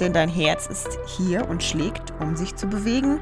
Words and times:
denn 0.00 0.12
dein 0.12 0.28
Herz 0.28 0.66
ist 0.66 0.98
hier 1.06 1.48
und 1.48 1.62
schlägt, 1.62 2.12
um 2.20 2.36
sich 2.36 2.56
zu 2.56 2.66
bewegen. 2.66 3.20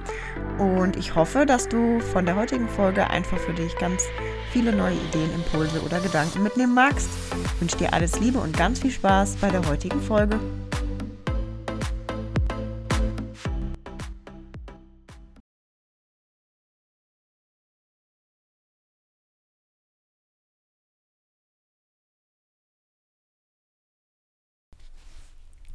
Und 0.59 0.97
ich 0.97 1.15
hoffe, 1.15 1.47
dass 1.47 1.69
du 1.69 2.01
von 2.01 2.27
der 2.27 2.37
heutigen 2.37 2.69
Folge 2.69 3.09
einfach 3.11 3.39
für 3.39 3.53
dich 3.53 3.77
ganz 3.79 4.05
viele 4.53 4.73
neue 4.73 4.95
Ideen, 4.95 5.33
Impulse 5.35 5.83
oder 5.83 6.01
Gedanken 6.01 6.43
mitnehmen 6.43 6.75
magst. 6.75 7.09
Ich 7.55 7.61
wünsche 7.61 7.77
dir 7.77 7.93
alles 7.93 8.21
Liebe 8.21 8.39
und 8.39 8.57
ganz 8.57 8.81
viel 8.81 8.91
Spaß 8.91 9.37
bei 9.37 9.51
der 9.51 9.67
heutigen 9.69 10.01
Folge. 10.01 10.39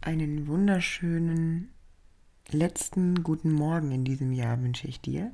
Einen 0.03 0.47
wunderschönen 0.47 1.71
letzten 2.49 3.21
guten 3.21 3.51
Morgen 3.51 3.91
in 3.91 4.03
diesem 4.03 4.31
Jahr 4.31 4.59
wünsche 4.59 4.87
ich 4.87 4.99
dir, 4.99 5.31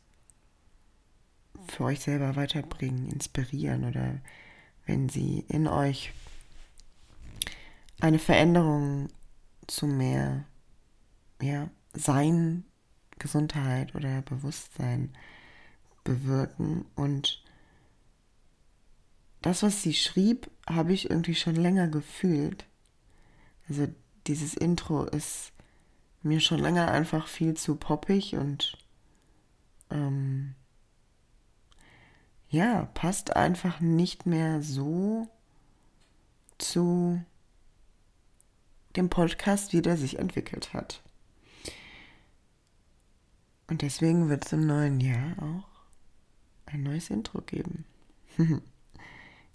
für 1.69 1.85
euch 1.85 2.01
selber 2.01 2.37
weiterbringen, 2.37 3.11
inspirieren 3.11 3.85
oder 3.85 4.21
wenn 4.87 5.09
sie 5.09 5.45
in 5.49 5.67
euch 5.67 6.13
eine 8.01 8.19
Veränderung 8.19 9.09
zu 9.67 9.87
mehr 9.87 10.45
ja, 11.41 11.69
Sein, 11.93 12.65
Gesundheit 13.19 13.95
oder 13.95 14.23
Bewusstsein 14.23 15.17
bewirken. 16.05 16.85
Und 16.95 17.43
das, 19.43 19.63
was 19.63 19.83
sie 19.83 19.95
schrieb, 19.95 20.51
habe 20.69 20.93
ich 20.93 21.11
irgendwie 21.11 21.35
schon 21.35 21.57
länger 21.57 21.89
gefühlt. 21.89 22.67
Also 23.69 23.89
dieses 24.27 24.55
Intro 24.55 25.05
ist 25.05 25.53
mir 26.23 26.41
schon 26.41 26.59
länger 26.59 26.91
einfach 26.91 27.29
viel 27.29 27.55
zu 27.55 27.77
poppig 27.77 28.35
und 28.37 28.77
ähm, 29.91 30.55
ja, 32.49 32.87
passt 32.95 33.37
einfach 33.37 33.81
nicht 33.81 34.27
mehr 34.27 34.63
so 34.63 35.29
zu 36.59 37.21
dem 38.97 39.11
Podcast, 39.11 39.73
wie 39.73 39.83
der 39.83 39.97
sich 39.97 40.19
entwickelt 40.19 40.73
hat. 40.73 41.03
Und 43.69 43.83
deswegen 43.83 44.29
wird 44.29 44.47
es 44.47 44.53
im 44.53 44.67
neuen 44.67 45.01
Jahr 45.01 45.37
auch 45.43 45.69
ein 46.67 46.83
neues 46.83 47.11
Intro 47.11 47.41
geben. 47.41 47.85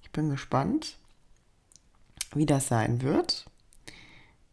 ich 0.02 0.12
bin 0.12 0.30
gespannt, 0.30 0.98
wie 2.34 2.46
das 2.46 2.68
sein 2.68 3.02
wird. 3.02 3.46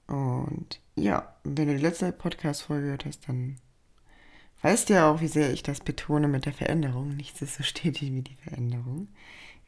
Und 0.06 0.80
ja, 0.94 1.34
wenn 1.44 1.68
du 1.68 1.76
die 1.76 1.82
letzte 1.82 2.12
Podcast-Folge 2.12 2.84
gehört 2.84 3.04
hast, 3.04 3.28
dann 3.28 3.56
weißt 4.62 4.88
du 4.88 4.94
ja 4.94 5.10
auch, 5.10 5.20
wie 5.20 5.28
sehr 5.28 5.52
ich 5.52 5.62
das 5.62 5.80
betone 5.80 6.28
mit 6.28 6.46
der 6.46 6.52
Veränderung. 6.52 7.16
Nichts 7.16 7.42
ist 7.42 7.56
so 7.56 7.62
stetig 7.62 8.12
wie 8.12 8.22
die 8.22 8.36
Veränderung. 8.36 9.08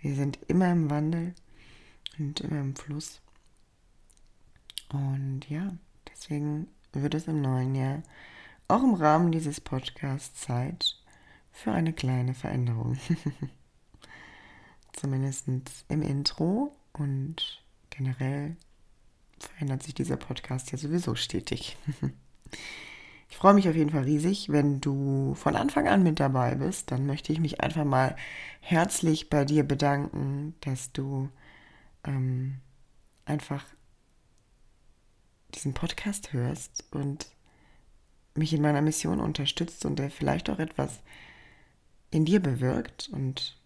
Wir 0.01 0.15
sind 0.15 0.39
immer 0.49 0.71
im 0.73 0.89
Wandel 0.89 1.35
und 2.19 2.41
immer 2.41 2.61
im 2.61 2.75
Fluss. 2.75 3.21
Und 4.93 5.49
ja, 5.49 5.73
deswegen 6.13 6.69
wird 6.93 7.15
es 7.15 7.29
im 7.29 7.41
neuen 7.41 7.75
Jahr 7.75 8.03
auch 8.69 8.83
im 8.83 8.95
Rahmen 8.95 9.33
dieses 9.33 9.61
Podcasts 9.61 10.41
Zeit 10.41 10.97
für 11.53 11.73
eine 11.73 11.93
kleine 11.93 12.35
Veränderung. 12.35 12.99
Zumindest 14.93 15.47
im 15.89 16.03
Intro 16.03 16.75
und 16.93 17.63
generell 17.91 18.57
verändert 19.39 19.83
sich 19.83 19.95
dieser 19.95 20.17
Podcast 20.17 20.73
ja 20.73 20.79
sowieso 20.79 21.15
stetig. 21.15 21.77
Ich 23.33 23.37
freue 23.37 23.55
mich 23.55 23.69
auf 23.69 23.77
jeden 23.77 23.91
Fall 23.91 24.03
riesig, 24.03 24.49
wenn 24.49 24.81
du 24.81 25.35
von 25.37 25.55
Anfang 25.55 25.87
an 25.87 26.03
mit 26.03 26.19
dabei 26.19 26.57
bist. 26.57 26.91
Dann 26.91 27.07
möchte 27.07 27.33
ich 27.33 27.39
mich 27.39 27.61
einfach 27.61 27.85
mal 27.85 28.17
herzlich 28.59 29.31
bei 29.31 29.45
dir 29.45 29.63
bedanken, 29.63 30.57
dass 30.63 30.91
du 30.91 31.29
ähm, 32.05 32.57
einfach 33.27 33.65
diesen 35.51 35.75
Podcast 35.75 36.33
hörst 36.33 36.85
und 36.91 37.27
mich 38.35 38.53
in 38.53 38.63
meiner 38.63 38.83
Mission 38.83 39.21
unterstützt 39.21 39.85
und 39.85 39.99
der 39.99 40.11
vielleicht 40.11 40.51
auch 40.51 40.59
etwas 40.59 41.01
in 42.11 42.25
dir 42.25 42.41
bewirkt 42.41 43.09
und 43.13 43.57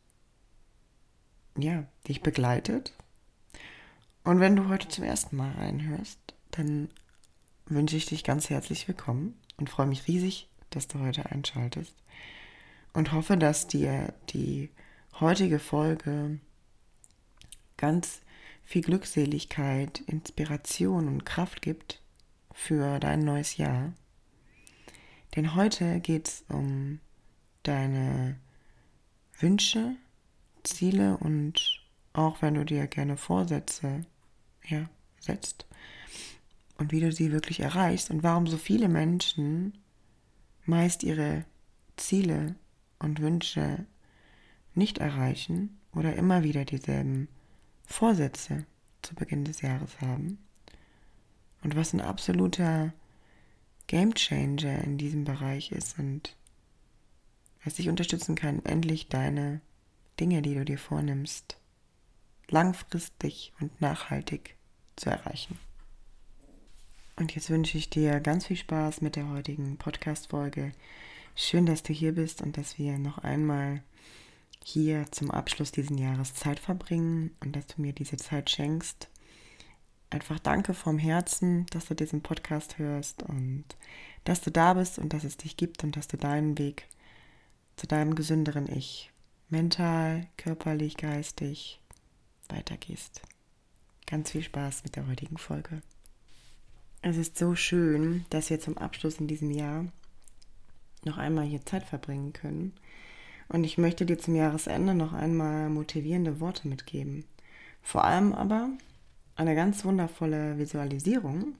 ja, 1.56 1.84
dich 2.08 2.22
begleitet. 2.22 2.92
Und 4.24 4.40
wenn 4.40 4.56
du 4.56 4.68
heute 4.68 4.88
zum 4.88 5.04
ersten 5.04 5.36
Mal 5.36 5.52
reinhörst, 5.52 6.18
dann 6.50 6.88
wünsche 7.66 7.96
ich 7.96 8.06
dich 8.06 8.24
ganz 8.24 8.50
herzlich 8.50 8.88
willkommen 8.88 9.38
und 9.56 9.70
freue 9.70 9.86
mich 9.86 10.08
riesig, 10.08 10.48
dass 10.70 10.88
du 10.88 10.98
heute 11.00 11.30
einschaltest 11.30 11.94
und 12.92 13.12
hoffe, 13.12 13.36
dass 13.36 13.66
dir 13.66 14.14
die 14.30 14.70
heutige 15.20 15.58
Folge 15.58 16.40
ganz 17.76 18.20
viel 18.64 18.82
Glückseligkeit, 18.82 20.00
Inspiration 20.06 21.08
und 21.08 21.24
Kraft 21.24 21.62
gibt 21.62 22.02
für 22.52 22.98
dein 22.98 23.20
neues 23.20 23.56
Jahr. 23.56 23.92
Denn 25.36 25.54
heute 25.54 26.00
geht 26.00 26.28
es 26.28 26.44
um 26.48 27.00
deine 27.62 28.38
Wünsche, 29.38 29.96
Ziele 30.62 31.16
und 31.18 31.80
auch 32.12 32.40
wenn 32.40 32.54
du 32.54 32.64
dir 32.64 32.86
gerne 32.86 33.16
Vorsätze 33.16 34.06
ja, 34.66 34.88
setzt 35.20 35.66
und 36.78 36.92
wie 36.92 37.00
du 37.00 37.12
sie 37.12 37.32
wirklich 37.32 37.60
erreichst 37.60 38.10
und 38.10 38.22
warum 38.22 38.46
so 38.46 38.56
viele 38.56 38.88
Menschen 38.88 39.76
meist 40.64 41.02
ihre 41.02 41.44
Ziele 41.96 42.54
und 42.98 43.20
Wünsche 43.20 43.86
nicht 44.74 44.98
erreichen 44.98 45.78
oder 45.92 46.16
immer 46.16 46.42
wieder 46.42 46.64
dieselben 46.64 47.28
Vorsätze 47.86 48.66
zu 49.02 49.14
Beginn 49.14 49.44
des 49.44 49.60
Jahres 49.60 50.00
haben 50.00 50.38
und 51.62 51.76
was 51.76 51.92
ein 51.92 52.00
absoluter 52.00 52.92
Gamechanger 53.86 54.82
in 54.84 54.98
diesem 54.98 55.24
Bereich 55.24 55.72
ist 55.72 55.98
und 55.98 56.36
was 57.64 57.74
dich 57.74 57.88
unterstützen 57.88 58.34
kann, 58.34 58.64
endlich 58.64 59.08
deine 59.08 59.60
Dinge, 60.20 60.42
die 60.42 60.54
du 60.54 60.64
dir 60.64 60.78
vornimmst, 60.78 61.56
langfristig 62.48 63.52
und 63.60 63.80
nachhaltig 63.80 64.56
zu 64.96 65.10
erreichen. 65.10 65.58
Und 67.16 67.34
jetzt 67.34 67.50
wünsche 67.50 67.78
ich 67.78 67.90
dir 67.90 68.20
ganz 68.20 68.46
viel 68.46 68.56
Spaß 68.56 69.00
mit 69.00 69.16
der 69.16 69.28
heutigen 69.28 69.76
Podcast-Folge. 69.76 70.72
Schön, 71.36 71.64
dass 71.64 71.82
du 71.82 71.92
hier 71.92 72.12
bist 72.12 72.42
und 72.42 72.56
dass 72.56 72.78
wir 72.78 72.98
noch 72.98 73.18
einmal 73.18 73.82
hier 74.64 75.04
zum 75.12 75.30
Abschluss 75.30 75.72
dieses 75.72 75.96
Jahres 75.98 76.34
Zeit 76.34 76.58
verbringen 76.58 77.36
und 77.40 77.54
dass 77.54 77.66
du 77.66 77.82
mir 77.82 77.92
diese 77.92 78.16
Zeit 78.16 78.48
schenkst. 78.50 79.08
Einfach 80.08 80.38
danke 80.38 80.74
vom 80.74 80.98
Herzen, 80.98 81.66
dass 81.66 81.86
du 81.86 81.94
diesen 81.94 82.22
Podcast 82.22 82.78
hörst 82.78 83.22
und 83.22 83.64
dass 84.24 84.40
du 84.40 84.50
da 84.50 84.74
bist 84.74 84.98
und 84.98 85.12
dass 85.12 85.22
es 85.24 85.36
dich 85.36 85.56
gibt 85.56 85.84
und 85.84 85.96
dass 85.96 86.08
du 86.08 86.16
deinen 86.16 86.58
Weg 86.58 86.88
zu 87.76 87.86
deinem 87.86 88.14
gesünderen 88.14 88.68
Ich 88.68 89.12
mental, 89.50 90.26
körperlich, 90.38 90.96
geistig 90.96 91.80
weitergehst. 92.48 93.22
Ganz 94.06 94.30
viel 94.30 94.42
Spaß 94.42 94.84
mit 94.84 94.96
der 94.96 95.06
heutigen 95.06 95.36
Folge. 95.36 95.82
Es 97.02 97.18
ist 97.18 97.36
so 97.36 97.54
schön, 97.54 98.24
dass 98.30 98.48
wir 98.48 98.60
zum 98.60 98.78
Abschluss 98.78 99.20
in 99.20 99.26
diesem 99.26 99.50
Jahr 99.50 99.84
noch 101.04 101.18
einmal 101.18 101.44
hier 101.44 101.64
Zeit 101.66 101.84
verbringen 101.84 102.32
können. 102.32 102.72
Und 103.48 103.64
ich 103.64 103.78
möchte 103.78 104.06
dir 104.06 104.18
zum 104.18 104.34
Jahresende 104.34 104.94
noch 104.94 105.12
einmal 105.12 105.68
motivierende 105.68 106.40
Worte 106.40 106.68
mitgeben. 106.68 107.24
Vor 107.82 108.04
allem 108.04 108.32
aber 108.32 108.70
eine 109.36 109.54
ganz 109.54 109.84
wundervolle 109.84 110.58
Visualisierung 110.58 111.56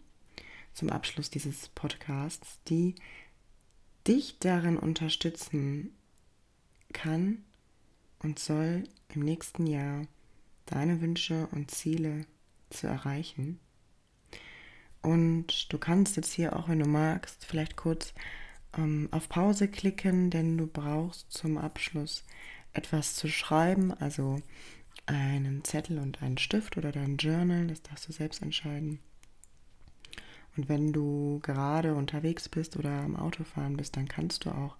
zum 0.73 0.91
Abschluss 0.91 1.31
dieses 1.31 1.69
Podcasts, 1.69 2.59
die 2.69 2.95
dich 4.07 4.39
darin 4.39 4.79
unterstützen 4.79 5.95
kann 6.93 7.45
und 8.21 8.39
soll 8.39 8.85
im 9.15 9.23
nächsten 9.23 9.67
Jahr 9.67 10.07
deine 10.67 11.01
Wünsche 11.01 11.49
und 11.53 11.71
Ziele 11.71 12.27
zu 12.71 12.87
erreichen. 12.87 13.61
Und 15.03 15.73
du 15.73 15.79
kannst 15.79 16.17
jetzt 16.17 16.33
hier 16.33 16.57
auch, 16.57 16.69
wenn 16.69 16.79
du 16.79 16.87
magst, 16.87 17.45
vielleicht 17.45 17.77
kurz 17.77 18.15
ähm, 18.77 19.09
auf 19.11 19.29
Pause 19.29 19.69
klicken, 19.69 20.31
denn 20.31 20.57
du 20.59 20.67
brauchst 20.67 21.33
zum 21.33 21.59
Abschluss 21.59 22.25
etwas 22.73 23.15
zu 23.15 23.29
schreiben, 23.29 23.93
also 23.93 24.41
einen 25.07 25.65
Zettel 25.65 25.99
und 25.99 26.23
einen 26.23 26.39
Stift 26.39 26.77
oder 26.77 26.93
dein 26.93 27.17
Journal, 27.17 27.67
das 27.67 27.83
darfst 27.83 28.09
du 28.09 28.13
selbst 28.13 28.43
entscheiden. 28.43 29.01
Und 30.57 30.69
wenn 30.69 30.93
du 30.93 31.41
gerade 31.43 31.95
unterwegs 31.95 32.49
bist 32.49 32.77
oder 32.77 32.91
am 32.91 33.17
Autofahren 33.17 33.77
bist, 33.77 33.97
dann 33.97 34.09
kannst 34.09 34.45
du 34.45 34.51
auch 34.51 34.77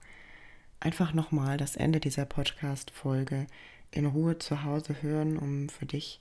einfach 0.81 1.13
nochmal 1.13 1.57
das 1.57 1.77
Ende 1.77 2.01
dieser 2.01 2.27
Podcast-Folge 2.27 3.47
in 3.91 4.07
Ruhe 4.07 4.39
zu 4.39 4.63
Hause 4.65 5.03
hören, 5.03 5.37
um 5.37 5.69
für 5.69 5.87
dich 5.87 6.21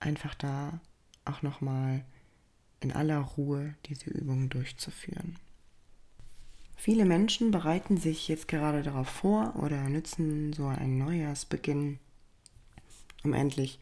einfach 0.00 0.34
da 0.34 0.80
auch 1.24 1.42
nochmal 1.42 2.04
in 2.80 2.92
aller 2.92 3.18
Ruhe 3.18 3.74
diese 3.86 4.10
Übungen 4.10 4.48
durchzuführen. 4.48 5.38
Viele 6.80 7.04
Menschen 7.04 7.50
bereiten 7.50 7.98
sich 7.98 8.26
jetzt 8.28 8.48
gerade 8.48 8.82
darauf 8.82 9.06
vor 9.06 9.52
oder 9.56 9.86
nützen 9.90 10.54
so 10.54 10.66
einen 10.66 10.96
Neujahrsbeginn, 10.96 11.98
um 13.22 13.34
endlich 13.34 13.78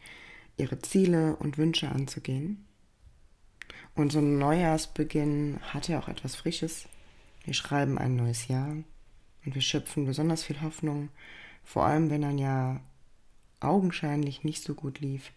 ihre 0.57 0.79
Ziele 0.79 1.37
und 1.37 1.57
Wünsche 1.57 1.87
anzugehen. 1.87 2.65
Und 3.95 4.11
so 4.11 4.19
ein 4.19 4.37
Neujahrsbeginn 4.37 5.61
hat 5.61 5.87
ja 5.87 5.97
auch 5.97 6.09
etwas 6.09 6.35
Frisches. 6.35 6.89
Wir 7.45 7.53
schreiben 7.53 7.97
ein 7.97 8.17
neues 8.17 8.49
Jahr 8.49 8.67
und 8.67 9.55
wir 9.55 9.61
schöpfen 9.61 10.03
besonders 10.03 10.43
viel 10.43 10.59
Hoffnung, 10.59 11.07
vor 11.63 11.85
allem 11.85 12.09
wenn 12.09 12.25
ein 12.25 12.37
Jahr 12.37 12.81
augenscheinlich 13.61 14.43
nicht 14.43 14.61
so 14.61 14.75
gut 14.75 14.99
lief, 14.99 15.31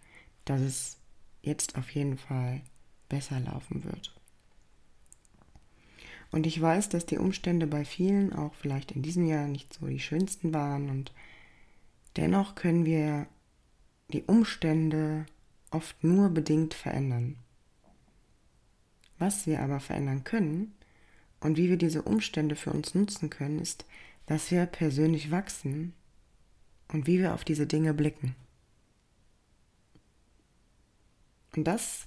dass 0.47 0.61
es 0.61 0.97
jetzt 1.43 1.79
auf 1.79 1.91
jeden 1.91 2.19
Fall 2.19 2.61
besser 3.09 3.39
laufen 3.39 3.85
wird. 3.85 4.13
Und 6.33 6.47
ich 6.47 6.61
weiß, 6.61 6.89
dass 6.89 7.05
die 7.07 7.19
Umstände 7.19 7.67
bei 7.67 7.85
vielen 7.85 8.33
auch 8.33 8.55
vielleicht 8.55 8.93
in 8.93 9.03
diesem 9.03 9.27
Jahr 9.27 9.47
nicht 9.47 9.73
so 9.75 9.87
die 9.87 10.01
schönsten 10.01 10.53
waren 10.55 10.89
und 10.89 11.13
dennoch 12.17 12.55
können 12.55 12.87
wir 12.87 13.27
die 14.13 14.23
Umstände 14.23 15.27
oft 15.71 16.03
nur 16.03 16.31
bedingt 16.31 16.73
verändern. 16.73 17.37
Was 19.19 19.47
wir 19.47 19.61
aber 19.61 19.79
verändern 19.79 20.25
können 20.25 20.75
und 21.41 21.59
wie 21.59 21.69
wir 21.69 21.77
diese 21.77 22.03
Umstände 22.03 22.57
für 22.57 22.73
uns 22.73 22.95
nutzen 22.95 23.29
können, 23.29 23.59
ist, 23.59 23.85
dass 24.25 24.51
wir 24.51 24.65
persönlich 24.65 25.31
wachsen 25.31 25.93
und 26.89 27.07
wie 27.07 27.19
wir 27.19 27.35
auf 27.35 27.45
diese 27.45 27.67
Dinge 27.67 27.93
blicken. 27.93 28.35
Und 31.55 31.65
das 31.65 32.07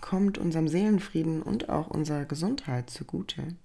kommt 0.00 0.38
unserem 0.38 0.68
Seelenfrieden 0.68 1.42
und 1.42 1.68
auch 1.68 1.88
unserer 1.88 2.24
Gesundheit 2.24 2.90
zugute, 2.90 3.56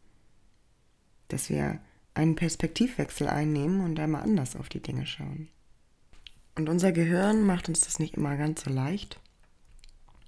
dass 1.28 1.50
wir 1.50 1.80
einen 2.14 2.36
Perspektivwechsel 2.36 3.28
einnehmen 3.28 3.82
und 3.82 4.00
einmal 4.00 4.24
anders 4.24 4.56
auf 4.56 4.70
die 4.70 4.82
Dinge 4.82 5.06
schauen. 5.06 5.50
Und 6.56 6.70
unser 6.70 6.92
Gehirn 6.92 7.44
macht 7.46 7.68
uns 7.68 7.82
das 7.82 8.00
nicht 8.00 8.16
immer 8.16 8.38
ganz 8.38 8.64
so 8.64 8.70
leicht. 8.70 9.20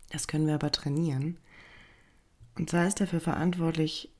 Das 0.10 0.28
können 0.28 0.48
wir 0.48 0.56
aber 0.56 0.72
trainieren. 0.72 1.38
Und 2.57 2.69
sei 2.69 2.86
es 2.86 2.96
dafür 2.96 3.19
verantwortlich, 3.19 4.12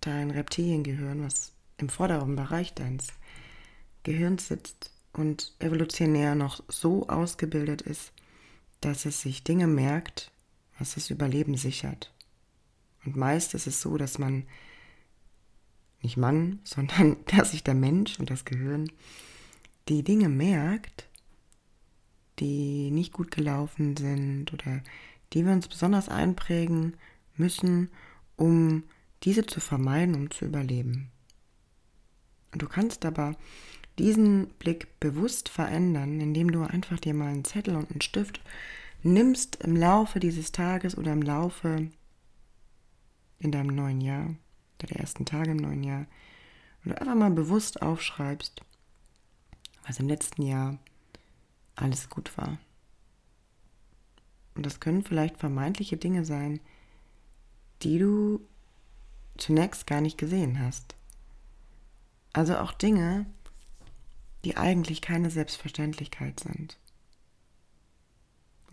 dein 0.00 0.30
Reptiliengehirn, 0.30 1.24
was 1.24 1.52
im 1.78 1.88
vorderen 1.88 2.36
Bereich 2.36 2.74
deines 2.74 3.08
Gehirns 4.02 4.48
sitzt 4.48 4.90
und 5.12 5.54
evolutionär 5.60 6.34
noch 6.34 6.62
so 6.68 7.08
ausgebildet 7.08 7.82
ist, 7.82 8.12
dass 8.80 9.06
es 9.06 9.22
sich 9.22 9.44
Dinge 9.44 9.66
merkt, 9.66 10.30
was 10.78 10.94
das 10.94 11.10
Überleben 11.10 11.56
sichert. 11.56 12.12
Und 13.04 13.16
meist 13.16 13.54
ist 13.54 13.66
es 13.66 13.80
so, 13.80 13.96
dass 13.96 14.18
man, 14.18 14.44
nicht 16.02 16.16
Mann, 16.16 16.60
sondern 16.64 17.16
dass 17.26 17.52
sich 17.52 17.64
der 17.64 17.74
Mensch 17.74 18.18
und 18.18 18.30
das 18.30 18.44
Gehirn 18.44 18.90
die 19.88 20.02
Dinge 20.02 20.28
merkt, 20.28 21.08
die 22.38 22.90
nicht 22.90 23.12
gut 23.12 23.30
gelaufen 23.30 23.96
sind 23.96 24.52
oder 24.52 24.82
die 25.32 25.44
wir 25.44 25.52
uns 25.52 25.68
besonders 25.68 26.08
einprägen 26.08 26.96
müssen, 27.36 27.90
um 28.36 28.84
diese 29.22 29.46
zu 29.46 29.60
vermeiden, 29.60 30.14
um 30.14 30.30
zu 30.30 30.44
überleben. 30.44 31.10
Und 32.52 32.62
du 32.62 32.68
kannst 32.68 33.04
aber 33.04 33.36
diesen 33.98 34.48
Blick 34.58 35.00
bewusst 35.00 35.48
verändern, 35.48 36.20
indem 36.20 36.50
du 36.50 36.62
einfach 36.62 36.98
dir 36.98 37.14
mal 37.14 37.28
einen 37.28 37.44
Zettel 37.44 37.76
und 37.76 37.90
einen 37.90 38.00
Stift 38.00 38.40
nimmst 39.04 39.56
im 39.56 39.76
Laufe 39.76 40.18
dieses 40.18 40.50
Tages 40.50 40.96
oder 40.96 41.12
im 41.12 41.22
Laufe 41.22 41.88
in 43.38 43.52
deinem 43.52 43.74
neuen 43.74 44.00
Jahr, 44.00 44.34
der 44.80 44.98
ersten 44.98 45.24
Tage 45.26 45.52
im 45.52 45.58
neuen 45.58 45.84
Jahr, 45.84 46.06
und 46.84 46.90
du 46.90 47.00
einfach 47.00 47.14
mal 47.14 47.30
bewusst 47.30 47.82
aufschreibst, 47.82 48.62
was 49.86 50.00
im 50.00 50.08
letzten 50.08 50.42
Jahr 50.42 50.78
alles 51.76 52.08
gut 52.08 52.36
war. 52.36 52.58
Und 54.54 54.64
das 54.64 54.80
können 54.80 55.02
vielleicht 55.02 55.36
vermeintliche 55.36 55.96
Dinge 55.96 56.24
sein, 56.24 56.60
die 57.82 57.98
du 57.98 58.40
zunächst 59.36 59.86
gar 59.86 60.00
nicht 60.00 60.16
gesehen 60.16 60.60
hast. 60.60 60.94
Also 62.32 62.56
auch 62.58 62.72
Dinge, 62.72 63.26
die 64.44 64.56
eigentlich 64.56 65.00
keine 65.00 65.30
Selbstverständlichkeit 65.30 66.40
sind. 66.40 66.78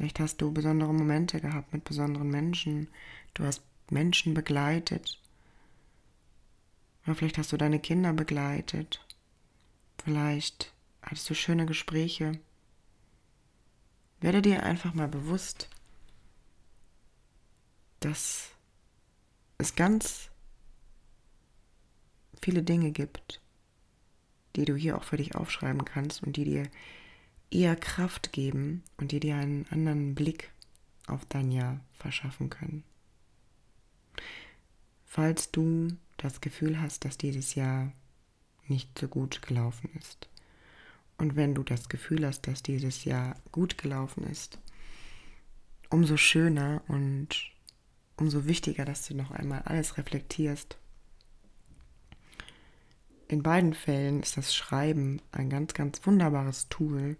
Vielleicht 0.01 0.19
hast 0.19 0.41
du 0.41 0.51
besondere 0.51 0.91
Momente 0.91 1.39
gehabt 1.39 1.73
mit 1.73 1.83
besonderen 1.83 2.27
Menschen. 2.27 2.87
Du 3.35 3.43
hast 3.43 3.61
Menschen 3.91 4.33
begleitet. 4.33 5.21
Oder 7.05 7.13
vielleicht 7.13 7.37
hast 7.37 7.51
du 7.51 7.57
deine 7.57 7.79
Kinder 7.79 8.11
begleitet. 8.11 9.05
Vielleicht 10.03 10.73
hattest 11.03 11.29
du 11.29 11.35
schöne 11.35 11.67
Gespräche. 11.67 12.31
Werde 14.21 14.41
dir 14.41 14.63
einfach 14.63 14.95
mal 14.95 15.07
bewusst, 15.07 15.69
dass 17.99 18.49
es 19.59 19.75
ganz 19.75 20.31
viele 22.41 22.63
Dinge 22.63 22.89
gibt, 22.91 23.39
die 24.55 24.65
du 24.65 24.75
hier 24.75 24.97
auch 24.97 25.03
für 25.03 25.17
dich 25.17 25.35
aufschreiben 25.35 25.85
kannst 25.85 26.23
und 26.23 26.37
die 26.37 26.45
dir 26.45 26.71
eher 27.51 27.75
Kraft 27.75 28.31
geben 28.31 28.83
und 28.97 29.11
die 29.11 29.19
dir 29.19 29.35
einen 29.35 29.67
anderen 29.69 30.15
Blick 30.15 30.51
auf 31.05 31.25
dein 31.25 31.51
Jahr 31.51 31.81
verschaffen 31.93 32.49
können. 32.49 32.83
Falls 35.05 35.51
du 35.51 35.89
das 36.17 36.41
Gefühl 36.41 36.81
hast, 36.81 37.05
dass 37.05 37.17
dieses 37.17 37.55
Jahr 37.55 37.91
nicht 38.67 38.97
so 38.97 39.07
gut 39.07 39.41
gelaufen 39.41 39.89
ist 39.99 40.29
und 41.17 41.35
wenn 41.35 41.53
du 41.53 41.61
das 41.61 41.89
Gefühl 41.89 42.25
hast, 42.25 42.47
dass 42.47 42.63
dieses 42.63 43.03
Jahr 43.03 43.35
gut 43.51 43.77
gelaufen 43.77 44.23
ist, 44.23 44.57
umso 45.89 46.17
schöner 46.17 46.81
und 46.87 47.51
umso 48.17 48.45
wichtiger, 48.45 48.85
dass 48.85 49.07
du 49.07 49.15
noch 49.15 49.31
einmal 49.31 49.61
alles 49.63 49.97
reflektierst. 49.97 50.77
In 53.27 53.43
beiden 53.43 53.73
Fällen 53.73 54.21
ist 54.21 54.37
das 54.37 54.55
Schreiben 54.55 55.21
ein 55.31 55.49
ganz, 55.49 55.73
ganz 55.73 56.05
wunderbares 56.05 56.69
Tool, 56.69 57.17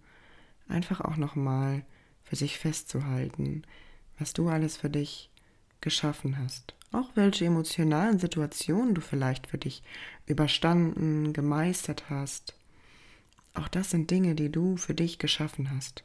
einfach 0.72 1.02
auch 1.02 1.18
nochmal 1.18 1.84
für 2.24 2.36
sich 2.36 2.58
festzuhalten, 2.58 3.64
was 4.18 4.34
du 4.34 4.50
alles 4.50 4.78
für 4.78 4.90
dich 4.90 5.30
geschaffen 5.82 6.38
hast. 6.38 6.76
Auch 6.92 7.10
welche 7.16 7.46
emotionalen 7.46 8.20
Situationen 8.20 8.94
du 8.94 9.02
vielleicht 9.02 9.48
für 9.48 9.58
dich 9.58 9.84
überstanden, 10.26 11.34
gemeistert 11.34 12.10
hast. 12.10 12.56
Auch 13.54 13.68
das 13.68 13.92
sind 13.92 14.12
Dinge, 14.12 14.36
die 14.36 14.52
du 14.52 14.78
für 14.78 14.94
dich 14.94 15.20
geschaffen 15.20 15.72
hast. 15.72 16.04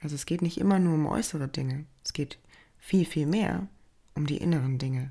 Also 0.00 0.14
es 0.14 0.26
geht 0.26 0.42
nicht 0.42 0.58
immer 0.58 0.78
nur 0.78 0.94
um 0.94 1.06
äußere 1.06 1.48
Dinge, 1.48 1.86
es 2.04 2.12
geht 2.12 2.38
viel, 2.78 3.04
viel 3.04 3.26
mehr 3.26 3.68
um 4.14 4.26
die 4.26 4.36
inneren 4.36 4.78
Dinge. 4.78 5.10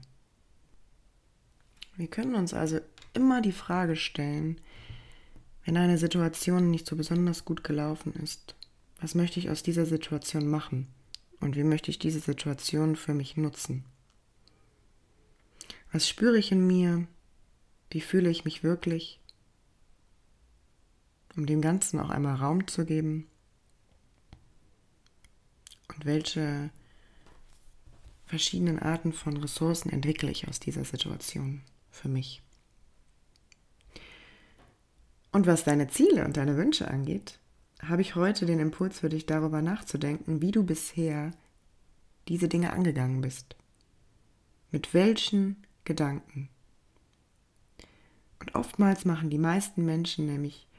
Wir 1.97 2.07
können 2.07 2.35
uns 2.35 2.53
also 2.53 2.79
immer 3.13 3.41
die 3.41 3.51
Frage 3.51 3.95
stellen, 3.95 4.59
wenn 5.65 5.77
eine 5.77 5.97
Situation 5.97 6.69
nicht 6.69 6.85
so 6.85 6.95
besonders 6.95 7.43
gut 7.43 7.63
gelaufen 7.63 8.13
ist, 8.13 8.55
was 9.01 9.15
möchte 9.15 9.39
ich 9.39 9.49
aus 9.49 9.63
dieser 9.63 9.85
Situation 9.85 10.47
machen 10.47 10.87
und 11.39 11.55
wie 11.55 11.63
möchte 11.63 11.91
ich 11.91 11.99
diese 11.99 12.19
Situation 12.19 12.95
für 12.95 13.13
mich 13.13 13.35
nutzen? 13.35 13.83
Was 15.91 16.07
spüre 16.07 16.37
ich 16.37 16.51
in 16.51 16.65
mir? 16.65 17.07
Wie 17.89 18.01
fühle 18.01 18.29
ich 18.29 18.45
mich 18.45 18.63
wirklich? 18.63 19.19
Um 21.35 21.45
dem 21.45 21.61
Ganzen 21.61 21.99
auch 21.99 22.09
einmal 22.09 22.35
Raum 22.35 22.67
zu 22.67 22.85
geben. 22.85 23.27
Und 25.93 26.05
welche 26.05 26.69
verschiedenen 28.25 28.79
Arten 28.79 29.13
von 29.13 29.37
Ressourcen 29.37 29.89
entwickle 29.89 30.31
ich 30.31 30.47
aus 30.47 30.59
dieser 30.59 30.85
Situation 30.85 31.61
für 31.89 32.09
mich? 32.09 32.44
Und 35.35 35.47
was 35.47 35.65
deine 35.65 35.89
Ziele 35.89 36.23
und 36.23 36.37
deine 36.37 36.55
Wünsche 36.55 36.89
angeht, 36.89 37.39
habe 37.81 38.01
ich 38.01 38.15
heute 38.15 38.45
den 38.45 38.57
Impuls 38.57 39.01
für 39.01 39.09
dich 39.09 39.25
darüber 39.25 39.61
nachzudenken, 39.61 40.41
wie 40.41 40.51
du 40.51 40.63
bisher 40.63 41.31
diese 42.29 42.47
Dinge 42.47 42.71
angegangen 42.71 43.19
bist. 43.19 43.57
Mit 44.71 44.93
welchen 44.93 45.57
Gedanken. 45.83 46.47
Und 48.39 48.55
oftmals 48.55 49.03
machen 49.03 49.29
die 49.29 49.37
meisten 49.37 49.83
Menschen 49.83 50.25
nämlich 50.25 50.69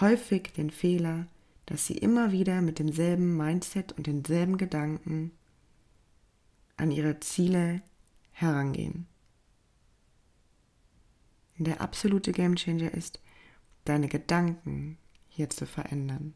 häufig 0.00 0.52
den 0.52 0.70
Fehler, 0.70 1.26
dass 1.66 1.84
sie 1.84 1.98
immer 1.98 2.30
wieder 2.30 2.62
mit 2.62 2.78
demselben 2.78 3.36
Mindset 3.36 3.90
und 3.94 4.06
denselben 4.06 4.56
Gedanken 4.56 5.32
an 6.76 6.92
ihre 6.92 7.18
Ziele 7.18 7.82
herangehen. 8.30 9.08
Der 11.58 11.80
absolute 11.80 12.30
Gamechanger 12.30 12.94
ist, 12.94 13.18
deine 13.84 14.08
Gedanken 14.08 14.98
hier 15.28 15.50
zu 15.50 15.66
verändern. 15.66 16.34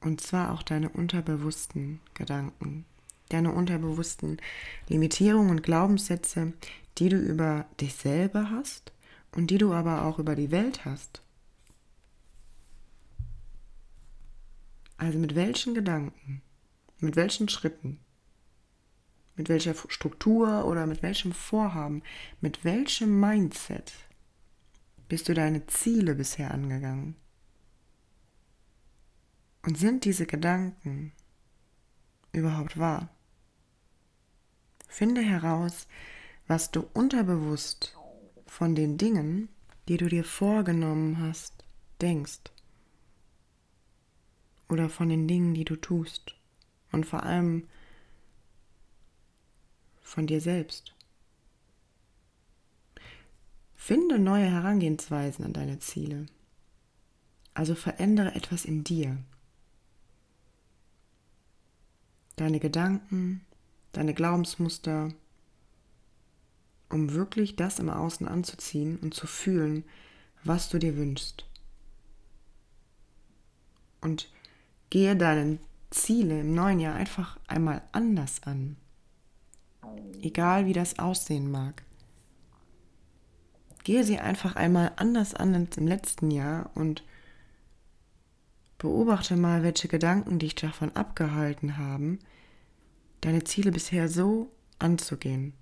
Und 0.00 0.20
zwar 0.20 0.52
auch 0.52 0.62
deine 0.62 0.90
unterbewussten 0.90 2.00
Gedanken, 2.12 2.84
deine 3.30 3.52
unterbewussten 3.52 4.38
Limitierungen 4.88 5.50
und 5.50 5.62
Glaubenssätze, 5.62 6.52
die 6.98 7.08
du 7.08 7.16
über 7.16 7.66
dich 7.80 7.94
selber 7.94 8.50
hast 8.50 8.92
und 9.32 9.50
die 9.50 9.58
du 9.58 9.72
aber 9.72 10.04
auch 10.04 10.18
über 10.18 10.34
die 10.36 10.50
Welt 10.50 10.84
hast. 10.84 11.22
Also 14.96 15.18
mit 15.18 15.34
welchen 15.34 15.74
Gedanken, 15.74 16.42
mit 16.98 17.16
welchen 17.16 17.48
Schritten, 17.48 17.98
mit 19.36 19.48
welcher 19.48 19.74
Struktur 19.88 20.64
oder 20.66 20.86
mit 20.86 21.02
welchem 21.02 21.32
Vorhaben, 21.32 22.02
mit 22.40 22.64
welchem 22.64 23.18
Mindset 23.18 23.92
bist 25.08 25.28
du 25.28 25.34
deine 25.34 25.66
Ziele 25.66 26.14
bisher 26.14 26.50
angegangen? 26.50 27.16
Und 29.62 29.78
sind 29.78 30.04
diese 30.04 30.26
Gedanken 30.26 31.12
überhaupt 32.32 32.78
wahr? 32.78 33.08
Finde 34.88 35.22
heraus, 35.22 35.88
was 36.46 36.70
du 36.70 36.88
unterbewusst 36.92 37.96
von 38.46 38.74
den 38.74 38.98
Dingen, 38.98 39.48
die 39.88 39.96
du 39.96 40.08
dir 40.08 40.24
vorgenommen 40.24 41.18
hast, 41.18 41.64
denkst. 42.00 42.40
Oder 44.68 44.88
von 44.88 45.08
den 45.08 45.26
Dingen, 45.26 45.54
die 45.54 45.64
du 45.64 45.76
tust. 45.76 46.36
Und 46.92 47.06
vor 47.06 47.24
allem 47.24 47.68
von 50.02 50.26
dir 50.26 50.40
selbst. 50.40 50.94
Finde 53.86 54.18
neue 54.18 54.46
Herangehensweisen 54.46 55.44
an 55.44 55.52
deine 55.52 55.78
Ziele. 55.78 56.24
Also 57.52 57.74
verändere 57.74 58.34
etwas 58.34 58.64
in 58.64 58.82
dir. 58.82 59.18
Deine 62.36 62.60
Gedanken, 62.60 63.44
deine 63.92 64.14
Glaubensmuster, 64.14 65.12
um 66.88 67.12
wirklich 67.12 67.56
das 67.56 67.78
im 67.78 67.90
Außen 67.90 68.26
anzuziehen 68.26 68.96
und 69.00 69.12
zu 69.12 69.26
fühlen, 69.26 69.84
was 70.44 70.70
du 70.70 70.78
dir 70.78 70.96
wünschst. 70.96 71.44
Und 74.00 74.32
gehe 74.88 75.14
deine 75.14 75.58
Ziele 75.90 76.40
im 76.40 76.54
neuen 76.54 76.80
Jahr 76.80 76.94
einfach 76.94 77.38
einmal 77.48 77.82
anders 77.92 78.44
an. 78.44 78.78
Egal 80.22 80.64
wie 80.64 80.72
das 80.72 80.98
aussehen 80.98 81.50
mag. 81.50 81.84
Gehe 83.84 84.02
sie 84.02 84.18
einfach 84.18 84.56
einmal 84.56 84.92
anders 84.96 85.34
an 85.34 85.54
als 85.54 85.76
im 85.76 85.86
letzten 85.86 86.30
Jahr 86.30 86.70
und 86.74 87.04
beobachte 88.78 89.36
mal, 89.36 89.62
welche 89.62 89.88
Gedanken 89.88 90.38
dich 90.38 90.54
davon 90.54 90.96
abgehalten 90.96 91.76
haben, 91.76 92.18
deine 93.20 93.44
Ziele 93.44 93.72
bisher 93.72 94.08
so 94.08 94.50
anzugehen. 94.78 95.52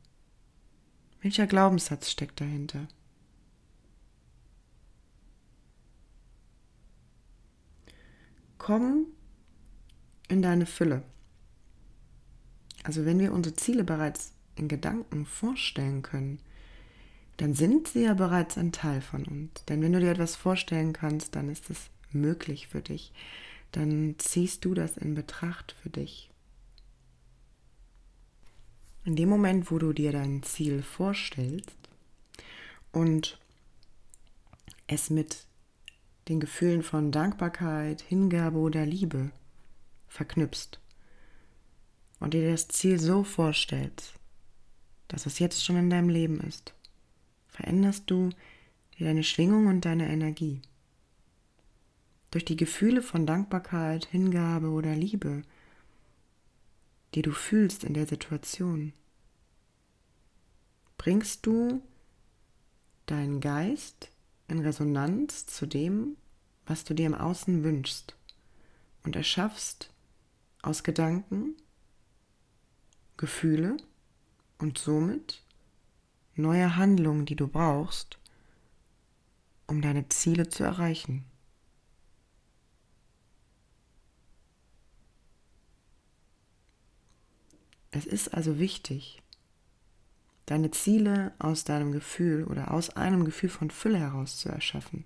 Welcher 1.21 1.47
Glaubenssatz 1.47 2.11
steckt 2.11 2.41
dahinter? 2.41 2.89
Komm 8.59 9.07
in 10.29 10.43
deine 10.43 10.67
Fülle. 10.67 11.03
Also 12.85 13.05
wenn 13.05 13.19
wir 13.19 13.33
unsere 13.33 13.57
Ziele 13.57 13.83
bereits 13.83 14.33
in 14.55 14.69
Gedanken 14.69 15.27
vorstellen 15.27 16.03
können, 16.03 16.41
dann 17.37 17.55
sind 17.55 17.89
sie 17.89 18.05
ja 18.05 18.15
bereits 18.15 18.59
ein 18.59 18.73
Teil 18.73 19.01
von 19.01 19.25
uns. 19.25 19.65
Denn 19.67 19.83
wenn 19.83 19.93
du 19.93 20.01
dir 20.01 20.11
etwas 20.11 20.37
vorstellen 20.37 20.93
kannst, 20.93 21.35
dann 21.35 21.49
ist 21.49 21.71
es 21.71 21.91
möglich 22.11 22.69
für 22.69 22.83
dich. 22.83 23.13
Dann 23.73 24.17
ziehst 24.19 24.65
du 24.65 24.75
das 24.75 24.97
in 24.97 25.15
Betracht 25.15 25.75
für 25.83 25.91
dich. 25.91 26.31
In 29.05 29.17
dem 29.17 29.29
Moment, 29.29 29.71
wo 29.71 29.79
du 29.79 29.93
dir 29.93 30.13
dein 30.13 30.43
Ziel 30.43 30.83
vorstellst 30.83 31.77
und 32.93 33.39
es 34.87 35.11
mit 35.11 35.47
den 36.29 36.39
Gefühlen 36.39 36.83
von 36.83 37.11
Dankbarkeit, 37.11 38.03
Hingabe 38.03 38.59
oder 38.59 38.87
Liebe 38.87 39.33
verknüpfst 40.09 40.79
und 42.21 42.35
dir 42.35 42.49
das 42.49 42.69
Ziel 42.69 43.01
so 43.01 43.25
vorstellst, 43.25 44.15
dass 45.09 45.27
es 45.27 45.39
jetzt 45.41 45.65
schon 45.65 45.77
in 45.77 45.91
deinem 45.91 46.09
Leben 46.09 46.41
ist, 46.41 46.75
veränderst 47.53 48.11
du 48.11 48.31
deine 48.99 49.25
Schwingung 49.25 49.67
und 49.69 49.85
deine 49.85 50.09
Energie. 50.09 50.61
Durch 52.31 52.45
die 52.45 52.57
Gefühle 52.57 53.03
von 53.03 53.27
Dankbarkeit, 53.27 54.07
Hingabe 54.07 54.69
oder 54.69 54.95
Liebe 54.95 55.43
die 57.15 57.23
du 57.23 57.33
fühlst 57.33 57.85
in 57.85 57.95
der 57.95 58.07
Situation, 58.07 58.93
bringst 60.97 61.47
du 61.47 61.83
deinen 63.07 63.41
Geist 63.41 64.11
in 64.49 64.61
Resonanz 64.61 65.47
zu 65.47 65.67
dem, 65.67 66.17
was 66.67 66.85
du 66.85 66.95
dir 66.95 67.07
im 67.07 67.15
Außen 67.15 67.65
wünschst 67.65 68.17
und 69.03 69.17
erschaffst 69.17 69.91
aus 70.63 70.85
Gedanken 70.85 71.57
Gefühle 73.17 73.77
und 74.59 74.79
somit 74.79 75.43
neue 76.35 76.77
Handlungen, 76.77 77.27
die 77.27 77.37
du 77.37 77.49
brauchst, 77.49 78.19
um 79.67 79.83
deine 79.83 80.09
Ziele 80.09 80.49
zu 80.49 80.65
erreichen. 80.65 81.25
Es 87.91 88.07
ist 88.07 88.33
also 88.33 88.59
wichtig, 88.59 89.23
deine 90.47 90.71
Ziele 90.71 91.35
aus 91.39 91.65
deinem 91.65 91.93
Gefühl 91.93 92.45
oder 92.45 92.73
aus 92.73 92.91
einem 92.91 93.25
Gefühl 93.25 93.51
von 93.51 93.71
Fülle 93.71 93.99
heraus 93.99 94.39
zu 94.39 94.49
erschaffen. 94.49 95.05